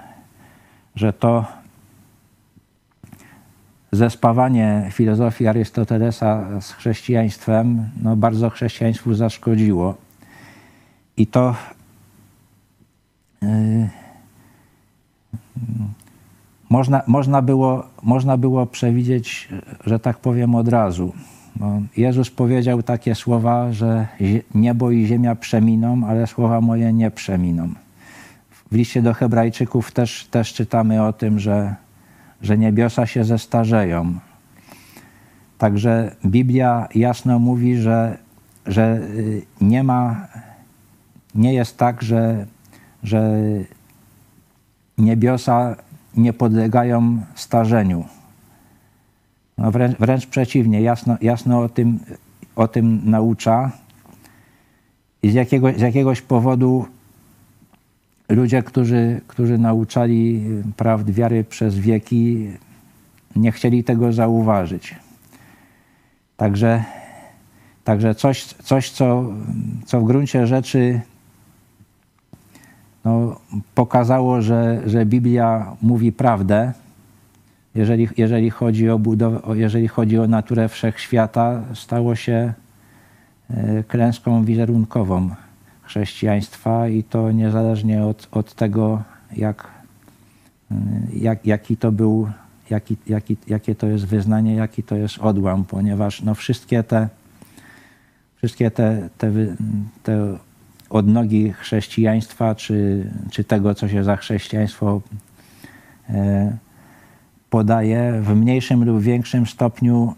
że 0.96 1.14
to 1.14 1.46
zespawanie 3.92 4.90
filozofii 4.92 5.48
Arystotelesa 5.48 6.62
z 6.62 6.72
chrześcijaństwem 6.72 7.90
no 8.02 8.16
bardzo 8.16 8.50
chrześcijaństwu 8.50 9.14
zaszkodziło. 9.14 9.96
I 11.18 11.28
to 11.28 11.56
yy, 13.42 13.90
można, 16.70 17.02
można, 17.08 17.42
było, 17.42 17.84
można 18.04 18.38
było 18.38 18.66
przewidzieć, 18.66 19.50
że 19.86 20.00
tak 20.00 20.18
powiem, 20.18 20.56
od 20.56 20.68
razu. 20.68 21.14
Bo 21.60 21.82
Jezus 21.98 22.30
powiedział 22.30 22.84
takie 22.84 23.16
słowa, 23.16 23.72
że 23.72 24.08
niebo 24.56 24.92
i 24.92 25.06
ziemia 25.06 25.36
przeminą, 25.36 26.02
ale 26.08 26.28
słowa 26.28 26.62
moje 26.62 26.94
nie 26.94 27.12
przeminą. 27.12 27.70
W 28.72 28.76
liście 28.76 29.02
do 29.02 29.14
Hebrajczyków 29.14 29.92
też, 29.92 30.28
też 30.32 30.54
czytamy 30.54 31.04
o 31.04 31.14
tym, 31.14 31.40
że, 31.40 31.76
że 32.42 32.58
niebiosa 32.58 33.06
się 33.06 33.24
zestarzeją. 33.24 34.20
Także 35.58 36.16
Biblia 36.26 36.88
jasno 36.96 37.40
mówi, 37.40 37.78
że, 37.78 38.18
że 38.66 38.98
y, 38.98 39.42
nie 39.62 39.84
ma, 39.84 40.28
nie 41.36 41.54
jest 41.54 41.78
tak, 41.78 42.04
że, 42.04 42.46
że 43.04 43.32
niebiosa 44.98 45.76
nie 46.18 46.34
podlegają 46.34 47.22
starzeniu. 47.36 48.06
No 49.60 49.72
wręcz, 49.72 49.98
wręcz 49.98 50.26
przeciwnie, 50.26 50.82
jasno, 50.82 51.18
jasno 51.22 51.60
o, 51.60 51.70
tym, 51.70 52.00
o 52.56 52.68
tym 52.68 53.02
naucza. 53.06 53.72
I 55.24 55.30
z, 55.30 55.34
jakiego, 55.34 55.72
z 55.74 55.82
jakiegoś 55.82 56.22
powodu 56.22 56.86
ludzie, 58.30 58.64
którzy, 58.64 59.22
którzy 59.28 59.58
nauczali 59.58 60.46
prawd 60.78 61.12
wiary 61.12 61.44
przez 61.44 61.80
wieki, 61.80 62.48
nie 63.36 63.52
chcieli 63.52 63.84
tego 63.84 64.14
zauważyć. 64.14 64.96
Także, 66.38 66.84
także 67.84 68.16
coś, 68.16 68.44
coś 68.46 68.90
co, 68.90 69.26
co 69.86 70.02
w 70.02 70.04
gruncie 70.04 70.48
rzeczy 70.48 71.02
no, 73.06 73.40
pokazało, 73.76 74.42
że, 74.42 74.82
że 74.86 75.06
Biblia 75.06 75.76
mówi 75.82 76.12
prawdę, 76.12 76.74
jeżeli, 77.80 78.08
jeżeli, 78.18 78.50
chodzi 78.50 78.90
o 78.90 79.00
budowę, 79.00 79.40
jeżeli 79.56 79.88
chodzi 79.88 80.20
o 80.20 80.28
naturę 80.28 80.70
wszechświata, 80.70 81.64
stało 81.74 82.16
się 82.16 82.54
e, 83.50 83.84
klęską 83.84 84.46
wizerunkową 84.46 85.30
chrześcijaństwa 85.82 86.88
i 86.88 87.04
to 87.04 87.32
niezależnie 87.32 88.06
od, 88.06 88.28
od 88.32 88.54
tego, 88.54 89.04
jak, 89.36 89.68
e, 90.72 90.76
jak, 91.14 91.46
jaki 91.46 91.78
to 91.78 91.92
był, 91.92 92.30
jaki, 92.70 92.98
jaki, 93.08 93.38
jakie 93.48 93.76
to 93.76 93.88
jest 93.88 94.06
wyznanie, 94.06 94.56
jaki 94.56 94.84
to 94.84 94.96
jest 94.96 95.18
odłam, 95.20 95.66
ponieważ 95.66 96.22
no 96.22 96.36
wszystkie 96.36 96.84
te, 96.84 97.10
wszystkie 98.36 98.72
te, 98.72 99.10
te, 99.18 99.32
te 100.04 100.38
odnogi 100.90 101.54
chrześcijaństwa, 101.54 102.56
czy, 102.56 103.10
czy 103.32 103.44
tego, 103.44 103.76
co 103.76 103.88
się 103.88 104.04
za 104.04 104.16
chrześcijaństwo 104.18 105.02
e, 106.10 106.58
podaje, 107.50 108.22
w 108.22 108.36
mniejszym 108.36 108.86
lub 108.86 109.02
większym 109.02 109.48
stopniu 109.48 110.14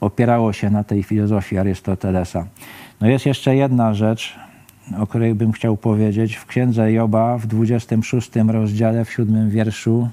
opierało 0.00 0.52
się 0.52 0.70
na 0.70 0.84
tej 0.84 1.02
filozofii 1.02 1.58
Arystotelesa. 1.58 2.46
No 3.00 3.08
jest 3.08 3.26
jeszcze 3.26 3.56
jedna 3.56 3.94
rzecz, 3.94 4.36
o 4.98 5.06
której 5.06 5.34
bym 5.34 5.52
chciał 5.52 5.76
powiedzieć. 5.76 6.36
W 6.36 6.46
księdze 6.46 6.92
Joba 6.92 7.38
w 7.38 7.46
26 7.46 8.30
rozdziale, 8.48 9.04
w 9.04 9.12
7 9.12 9.50
wierszu 9.50 10.08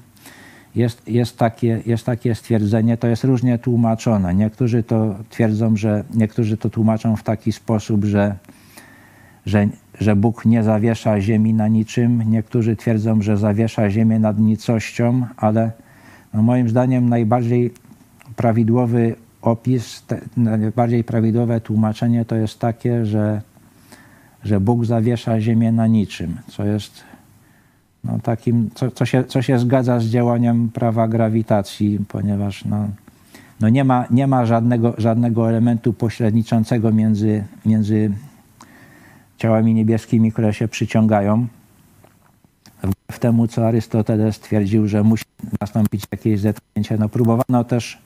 jest, 0.74 1.08
jest, 1.08 1.38
takie, 1.38 1.82
jest 1.86 2.06
takie 2.06 2.34
stwierdzenie, 2.34 2.96
to 2.96 3.06
jest 3.06 3.24
różnie 3.24 3.58
tłumaczone. 3.58 4.34
Niektórzy 4.34 4.82
to 4.82 5.14
twierdzą, 5.30 5.76
że 5.76 6.04
niektórzy 6.14 6.56
to 6.56 6.70
tłumaczą 6.70 7.16
w 7.16 7.22
taki 7.22 7.52
sposób, 7.52 8.04
że, 8.04 8.34
że 9.46 9.68
że 10.00 10.16
Bóg 10.16 10.44
nie 10.44 10.62
zawiesza 10.62 11.20
ziemi 11.20 11.54
na 11.54 11.68
niczym. 11.68 12.22
Niektórzy 12.30 12.76
twierdzą, 12.76 13.22
że 13.22 13.36
zawiesza 13.36 13.90
ziemię 13.90 14.18
nad 14.18 14.38
nicością, 14.38 15.26
ale 15.36 15.70
no 16.34 16.42
moim 16.42 16.68
zdaniem 16.68 17.08
najbardziej 17.08 17.70
prawidłowy 18.36 19.14
opis, 19.42 20.02
te, 20.06 20.20
najbardziej 20.36 21.04
prawidłowe 21.04 21.60
tłumaczenie 21.60 22.24
to 22.24 22.36
jest 22.36 22.58
takie, 22.58 23.06
że, 23.06 23.42
że 24.44 24.60
Bóg 24.60 24.84
zawiesza 24.84 25.40
ziemię 25.40 25.72
na 25.72 25.86
niczym, 25.86 26.36
co 26.48 26.64
jest 26.64 27.04
no, 28.04 28.18
takim, 28.22 28.70
co, 28.74 28.90
co, 28.90 29.06
się, 29.06 29.24
co 29.24 29.42
się 29.42 29.58
zgadza 29.58 30.00
z 30.00 30.04
działaniem 30.04 30.68
prawa 30.68 31.08
grawitacji, 31.08 31.98
ponieważ 32.08 32.64
no, 32.64 32.88
no 33.60 33.68
nie, 33.68 33.84
ma, 33.84 34.04
nie 34.10 34.26
ma 34.26 34.46
żadnego, 34.46 34.94
żadnego 34.98 35.48
elementu 35.48 35.92
pośredniczącego 35.92 36.92
między, 36.92 37.44
między 37.66 38.10
ciałami 39.40 39.74
niebieskimi, 39.74 40.32
które 40.32 40.54
się 40.54 40.68
przyciągają. 40.68 41.46
W 43.12 43.18
temu, 43.18 43.48
co 43.48 43.68
Arystoteles 43.68 44.40
twierdził, 44.40 44.88
że 44.88 45.02
musi 45.02 45.24
nastąpić 45.60 46.04
jakieś 46.12 46.40
zetknięcie. 46.40 46.96
No, 46.98 47.08
próbowano 47.08 47.64
też, 47.64 47.98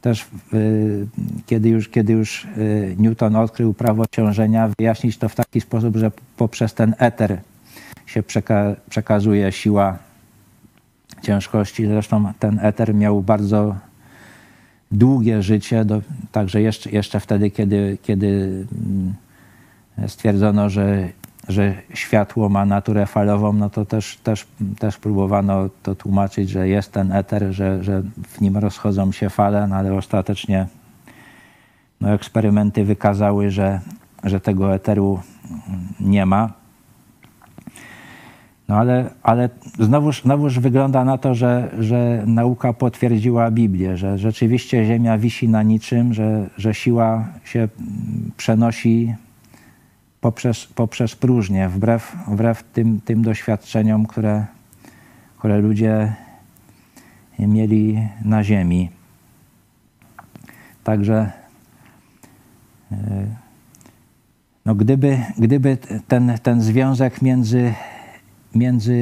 też 0.00 0.26
yy, 0.52 1.06
kiedy, 1.46 1.68
już, 1.68 1.88
kiedy 1.88 2.12
już 2.12 2.46
yy, 2.56 2.96
Newton 2.98 3.36
odkrył 3.36 3.74
prawo 3.74 4.04
ciążenia, 4.10 4.70
wyjaśnić 4.78 5.18
to 5.18 5.28
w 5.28 5.34
taki 5.34 5.60
sposób, 5.60 5.96
że 5.96 6.10
poprzez 6.36 6.74
ten 6.74 6.94
eter 6.98 7.40
się 8.06 8.22
przeka 8.22 8.76
przekazuje 8.90 9.52
siła 9.52 9.98
ciężkości. 11.22 11.86
Zresztą 11.86 12.32
ten 12.38 12.58
eter 12.62 12.94
miał 12.94 13.22
bardzo 13.22 13.76
długie 14.92 15.42
życie, 15.42 15.84
do, 15.84 16.02
także 16.32 16.62
jeszcze, 16.62 16.90
jeszcze 16.90 17.20
wtedy, 17.20 17.50
kiedy, 17.50 17.98
kiedy 18.02 18.26
yy, 18.26 19.29
stwierdzono, 20.06 20.70
że, 20.70 21.08
że 21.48 21.74
światło 21.94 22.48
ma 22.48 22.66
naturę 22.66 23.06
falową, 23.06 23.52
no 23.52 23.70
to 23.70 23.84
też, 23.86 24.16
też, 24.16 24.46
też 24.78 24.98
próbowano 24.98 25.68
to 25.82 25.94
tłumaczyć, 25.94 26.50
że 26.50 26.68
jest 26.68 26.92
ten 26.92 27.12
eter, 27.12 27.52
że, 27.52 27.84
że 27.84 28.02
w 28.28 28.40
nim 28.40 28.56
rozchodzą 28.56 29.12
się 29.12 29.30
fale, 29.30 29.66
no 29.66 29.76
ale 29.76 29.94
ostatecznie 29.94 30.66
no, 32.00 32.10
eksperymenty 32.10 32.84
wykazały, 32.84 33.50
że, 33.50 33.80
że 34.24 34.40
tego 34.40 34.74
eteru 34.74 35.20
nie 36.00 36.26
ma. 36.26 36.52
No 38.68 38.76
ale, 38.76 39.10
ale 39.22 39.48
znowuż, 39.78 40.22
znowuż 40.22 40.58
wygląda 40.58 41.04
na 41.04 41.18
to, 41.18 41.34
że, 41.34 41.70
że 41.78 42.22
nauka 42.26 42.72
potwierdziła 42.72 43.50
Biblię, 43.50 43.96
że 43.96 44.18
rzeczywiście 44.18 44.86
Ziemia 44.86 45.18
wisi 45.18 45.48
na 45.48 45.62
niczym, 45.62 46.14
że, 46.14 46.46
że 46.56 46.74
siła 46.74 47.24
się 47.44 47.68
przenosi 48.36 49.14
poprzez, 50.20 50.66
poprzez 50.66 51.14
próżnię, 51.16 51.68
wbrew, 51.68 52.16
wbrew 52.28 52.62
tym, 52.62 53.00
tym 53.00 53.22
doświadczeniom, 53.22 54.06
które, 54.06 54.46
które 55.38 55.58
ludzie 55.58 56.14
mieli 57.38 58.08
na 58.24 58.44
ziemi. 58.44 58.90
Także 60.84 61.32
e, 62.92 62.96
no 64.66 64.74
gdyby, 64.74 65.18
gdyby 65.38 65.78
ten, 66.08 66.38
ten 66.42 66.60
związek 66.60 67.22
między, 67.22 67.74
między 68.54 68.92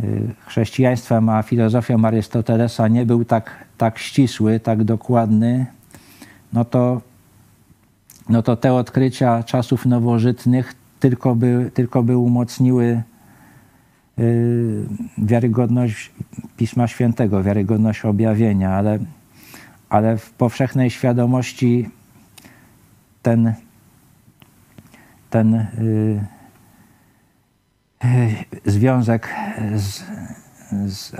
e, 0.00 0.04
chrześcijaństwem 0.46 1.28
a 1.28 1.42
filozofią 1.42 2.04
Arystotelesa 2.04 2.88
nie 2.88 3.06
był 3.06 3.24
tak, 3.24 3.64
tak 3.78 3.98
ścisły, 3.98 4.60
tak 4.60 4.84
dokładny, 4.84 5.66
no 6.52 6.64
to 6.64 7.00
no 8.28 8.42
to 8.42 8.56
te 8.56 8.72
odkrycia 8.72 9.42
czasów 9.42 9.86
nowożytnych 9.86 10.74
tylko 11.00 11.34
by, 11.34 11.70
tylko 11.74 12.02
by 12.02 12.16
umocniły 12.16 13.02
y, 14.18 14.86
wiarygodność 15.18 16.12
Pisma 16.56 16.86
Świętego, 16.86 17.42
wiarygodność 17.42 18.04
objawienia, 18.04 18.70
ale, 18.70 18.98
ale 19.88 20.18
w 20.18 20.30
powszechnej 20.30 20.90
świadomości 20.90 21.90
ten, 23.22 23.54
ten 25.30 25.54
y, 25.54 26.24
y, 28.04 28.70
związek 28.70 29.34
z, 29.76 30.04
z 30.86 31.12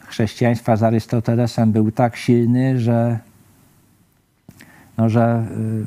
chrześcijaństwa 0.00 0.76
z 0.76 0.82
Arystotelesem 0.82 1.72
był 1.72 1.92
tak 1.92 2.16
silny, 2.16 2.80
że, 2.80 3.18
no, 4.98 5.08
że 5.08 5.46
y, 5.50 5.84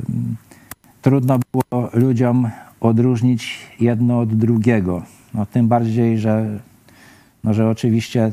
trudno 1.02 1.40
było 1.52 1.90
ludziom 1.94 2.50
odróżnić 2.80 3.68
jedno 3.80 4.20
od 4.20 4.36
drugiego. 4.36 5.04
No, 5.34 5.46
tym 5.46 5.68
bardziej, 5.68 6.20
że, 6.20 6.60
no, 7.44 7.54
że 7.54 7.70
oczywiście 7.70 8.32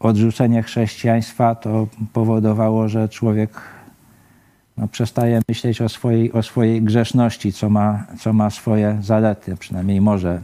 odrzucenie 0.00 0.62
chrześcijaństwa 0.62 1.54
to 1.54 1.86
powodowało, 2.12 2.88
że 2.88 3.08
człowiek 3.08 3.50
no, 4.76 4.88
przestaje 4.88 5.40
myśleć 5.48 5.82
o 5.82 5.88
swojej, 5.88 6.32
o 6.32 6.42
swojej 6.42 6.82
grzeszności, 6.82 7.52
co 7.52 7.70
ma, 7.70 8.06
co 8.18 8.32
ma 8.32 8.50
swoje 8.50 8.98
zalety, 9.00 9.56
przynajmniej 9.56 10.00
może, 10.00 10.40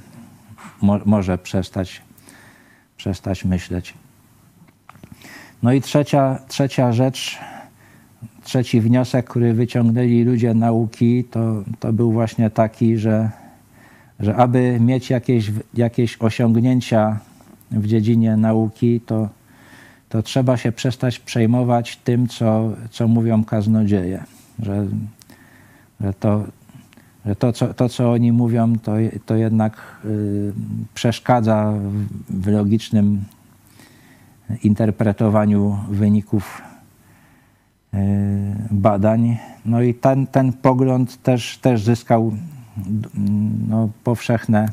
mo, 0.82 1.00
może 1.04 1.38
przestać, 1.38 2.02
przestać 2.96 3.44
myśleć. 3.44 3.94
No 5.62 5.72
i 5.72 5.80
trzecia, 5.80 6.38
trzecia 6.48 6.92
rzecz, 6.92 7.38
trzeci 8.46 8.80
wniosek, 8.80 9.26
który 9.26 9.54
wyciągnęli 9.54 10.24
ludzie 10.24 10.54
nauki, 10.54 11.24
to, 11.24 11.62
to 11.80 11.92
był 11.92 12.12
właśnie 12.12 12.50
taki, 12.50 12.98
że, 12.98 13.30
że 14.20 14.36
aby 14.36 14.80
mieć 14.80 15.10
jakieś, 15.10 15.52
jakieś 15.74 16.16
osiągnięcia 16.20 17.18
w 17.70 17.86
dziedzinie 17.86 18.36
nauki, 18.36 19.00
to, 19.00 19.28
to 20.08 20.22
trzeba 20.22 20.56
się 20.56 20.72
przestać 20.72 21.18
przejmować 21.18 21.96
tym, 21.96 22.28
co, 22.28 22.72
co 22.90 23.08
mówią 23.08 23.44
kaznodzieje. 23.44 24.24
Że, 24.62 24.86
że, 26.00 26.14
to, 26.14 26.44
że 27.26 27.36
to, 27.36 27.52
co, 27.52 27.74
to, 27.74 27.88
co 27.88 28.12
oni 28.12 28.32
mówią, 28.32 28.78
to, 28.78 28.92
to 29.26 29.36
jednak 29.36 29.76
y, 30.04 30.52
przeszkadza 30.94 31.72
w, 31.72 32.42
w 32.42 32.46
logicznym 32.46 33.24
interpretowaniu 34.62 35.78
wyników 35.90 36.62
badań. 38.70 39.38
No 39.64 39.82
i 39.82 39.94
ten, 39.94 40.26
ten 40.26 40.52
pogląd 40.52 41.22
też, 41.22 41.58
też 41.58 41.82
zyskał 41.82 42.32
no, 43.68 43.88
powszechne, 44.04 44.68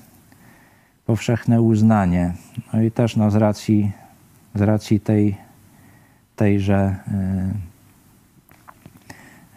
powszechne 1.06 1.62
uznanie. 1.62 2.34
No 2.74 2.82
i 2.82 2.92
też 2.92 3.16
no, 3.16 3.32
z 3.32 3.36
racji, 3.36 3.92
z 4.56 4.62
racji 4.62 5.00
tej, 5.00 5.38
tejże 6.36 6.96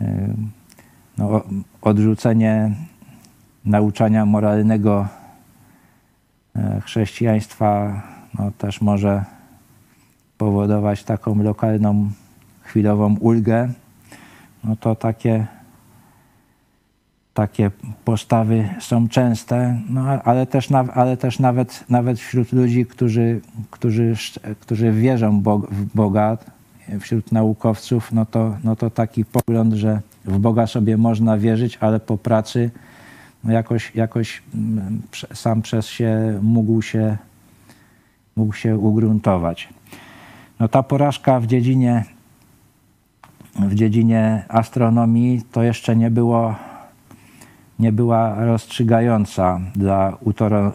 y, 0.01 0.05
y, 0.05 0.35
no, 1.19 1.43
odrzucenie 1.83 2.75
nauczania 3.65 4.27
moralnego 4.27 5.09
chrześcijaństwa 6.85 8.03
no, 8.39 8.51
też 8.51 8.81
może 8.81 9.25
powodować 10.39 11.05
taką 11.05 11.43
lokalną, 11.43 12.11
chwilową 12.67 13.17
ulgę, 13.21 13.69
no 14.65 14.77
to 14.77 14.95
takie, 14.95 15.47
takie 17.35 17.71
postawy 18.05 18.69
są 18.81 19.09
częste, 19.09 19.81
no 19.91 20.23
ale 20.23 20.47
też, 20.47 20.69
ale 20.95 21.17
też 21.17 21.39
nawet, 21.39 21.85
nawet 21.89 22.19
wśród 22.19 22.53
ludzi, 22.53 22.87
którzy, 22.87 23.41
którzy, 23.71 24.15
którzy 24.61 24.93
wierzą 24.93 25.43
w 25.71 25.85
Boga, 25.95 26.39
wśród 27.01 27.33
naukowców, 27.33 28.13
no 28.13 28.27
to, 28.27 28.57
no 28.65 28.77
to 28.77 28.91
taki 28.91 29.25
pogląd, 29.25 29.75
że 29.75 30.01
w 30.25 30.39
Boga 30.39 30.67
sobie 30.67 30.97
można 30.97 31.39
wierzyć, 31.39 31.79
ale 31.81 32.01
po 32.01 32.19
pracy 32.19 32.71
no 33.45 33.53
jakoś, 33.53 33.95
jakoś 33.95 34.43
mm, 34.55 35.03
sam 35.35 35.63
przez 35.63 35.87
się 35.87 36.39
mógł 36.43 36.83
się, 36.83 37.17
mógł 38.37 38.55
się 38.55 38.77
ugruntować. 38.77 39.69
No 40.61 40.69
ta 40.69 40.83
porażka 40.83 41.41
w 41.41 41.47
dziedzinie, 41.47 42.05
w 43.59 43.75
dziedzinie 43.75 44.45
astronomii 44.49 45.43
to 45.53 45.63
jeszcze 45.63 45.97
nie, 45.97 46.11
było, 46.11 46.55
nie 47.79 47.93
była 47.93 48.45
rozstrzygająca 48.45 49.61
dla, 49.77 50.17
utoro, 50.21 50.73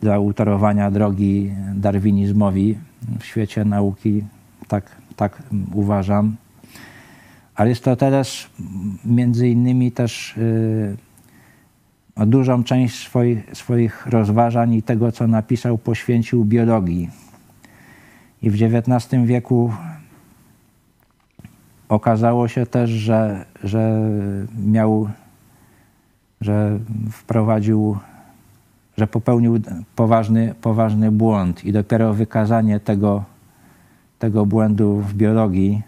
dla 0.00 0.18
utorowania 0.18 0.90
drogi 0.90 1.50
darwinizmowi 1.74 2.78
w 3.20 3.24
świecie 3.24 3.64
nauki. 3.64 4.24
Tak, 4.68 4.90
tak 5.16 5.42
uważam. 5.72 6.36
Arystoteles 7.54 8.46
między 9.04 9.48
innymi 9.48 9.92
też 9.92 10.34
yy, 12.16 12.26
dużą 12.26 12.64
część 12.64 13.06
swoich, 13.06 13.50
swoich 13.52 14.06
rozważań 14.06 14.74
i 14.74 14.82
tego, 14.82 15.12
co 15.12 15.26
napisał, 15.26 15.78
poświęcił 15.78 16.44
biologii 16.44 17.10
i 18.42 18.50
w 18.50 18.62
XIX 18.62 19.24
wieku 19.24 19.72
okazało 21.94 22.48
się 22.48 22.66
też, 22.66 22.90
że, 22.90 23.44
że 23.64 24.10
miał, 24.66 25.08
że 26.40 26.78
wprowadził, 27.10 27.98
że 28.98 29.06
popełnił 29.06 29.60
poważny, 29.96 30.54
poważny 30.60 31.12
błąd 31.12 31.64
i 31.64 31.72
dopiero 31.72 32.14
wykazanie 32.14 32.80
tego, 32.80 33.24
tego 34.18 34.46
błędu 34.46 35.00
w 35.00 35.14
biologii 35.14 35.82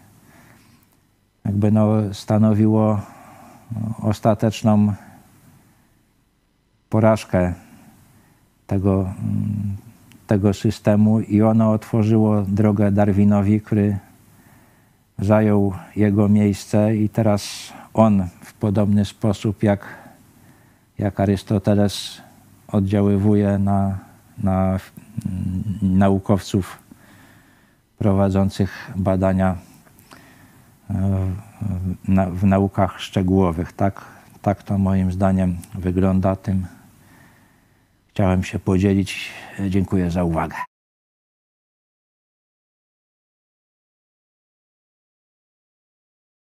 jakby 1.47 1.71
no 1.71 2.13
stanowiło 2.13 3.01
ostateczną 4.01 4.93
porażkę 6.89 7.53
tego, 8.67 9.13
tego 10.27 10.53
systemu 10.53 11.19
i 11.19 11.41
ono 11.41 11.71
otworzyło 11.71 12.41
drogę 12.41 12.91
Darwinowi, 12.91 13.61
który 13.61 13.97
zajął 15.19 15.73
jego 15.95 16.29
miejsce 16.29 16.95
i 16.95 17.09
teraz 17.09 17.73
on 17.93 18.27
w 18.41 18.53
podobny 18.53 19.05
sposób 19.05 19.63
jak, 19.63 19.85
jak 20.97 21.19
Arystoteles 21.19 22.21
oddziaływuje 22.67 23.57
na, 23.57 23.99
na 24.43 24.79
naukowców 25.81 26.79
prowadzących 27.97 28.91
badania 28.95 29.57
e, 30.89 31.27
w 32.31 32.43
naukach 32.43 33.01
szczegółowych. 33.01 33.73
Tak, 33.73 34.05
tak 34.41 34.63
to 34.63 34.77
moim 34.77 35.11
zdaniem 35.11 35.57
wygląda. 35.73 36.35
Tym 36.35 36.65
chciałem 38.09 38.43
się 38.43 38.59
podzielić. 38.59 39.31
Dziękuję 39.69 40.11
za 40.11 40.23
uwagę. 40.23 40.55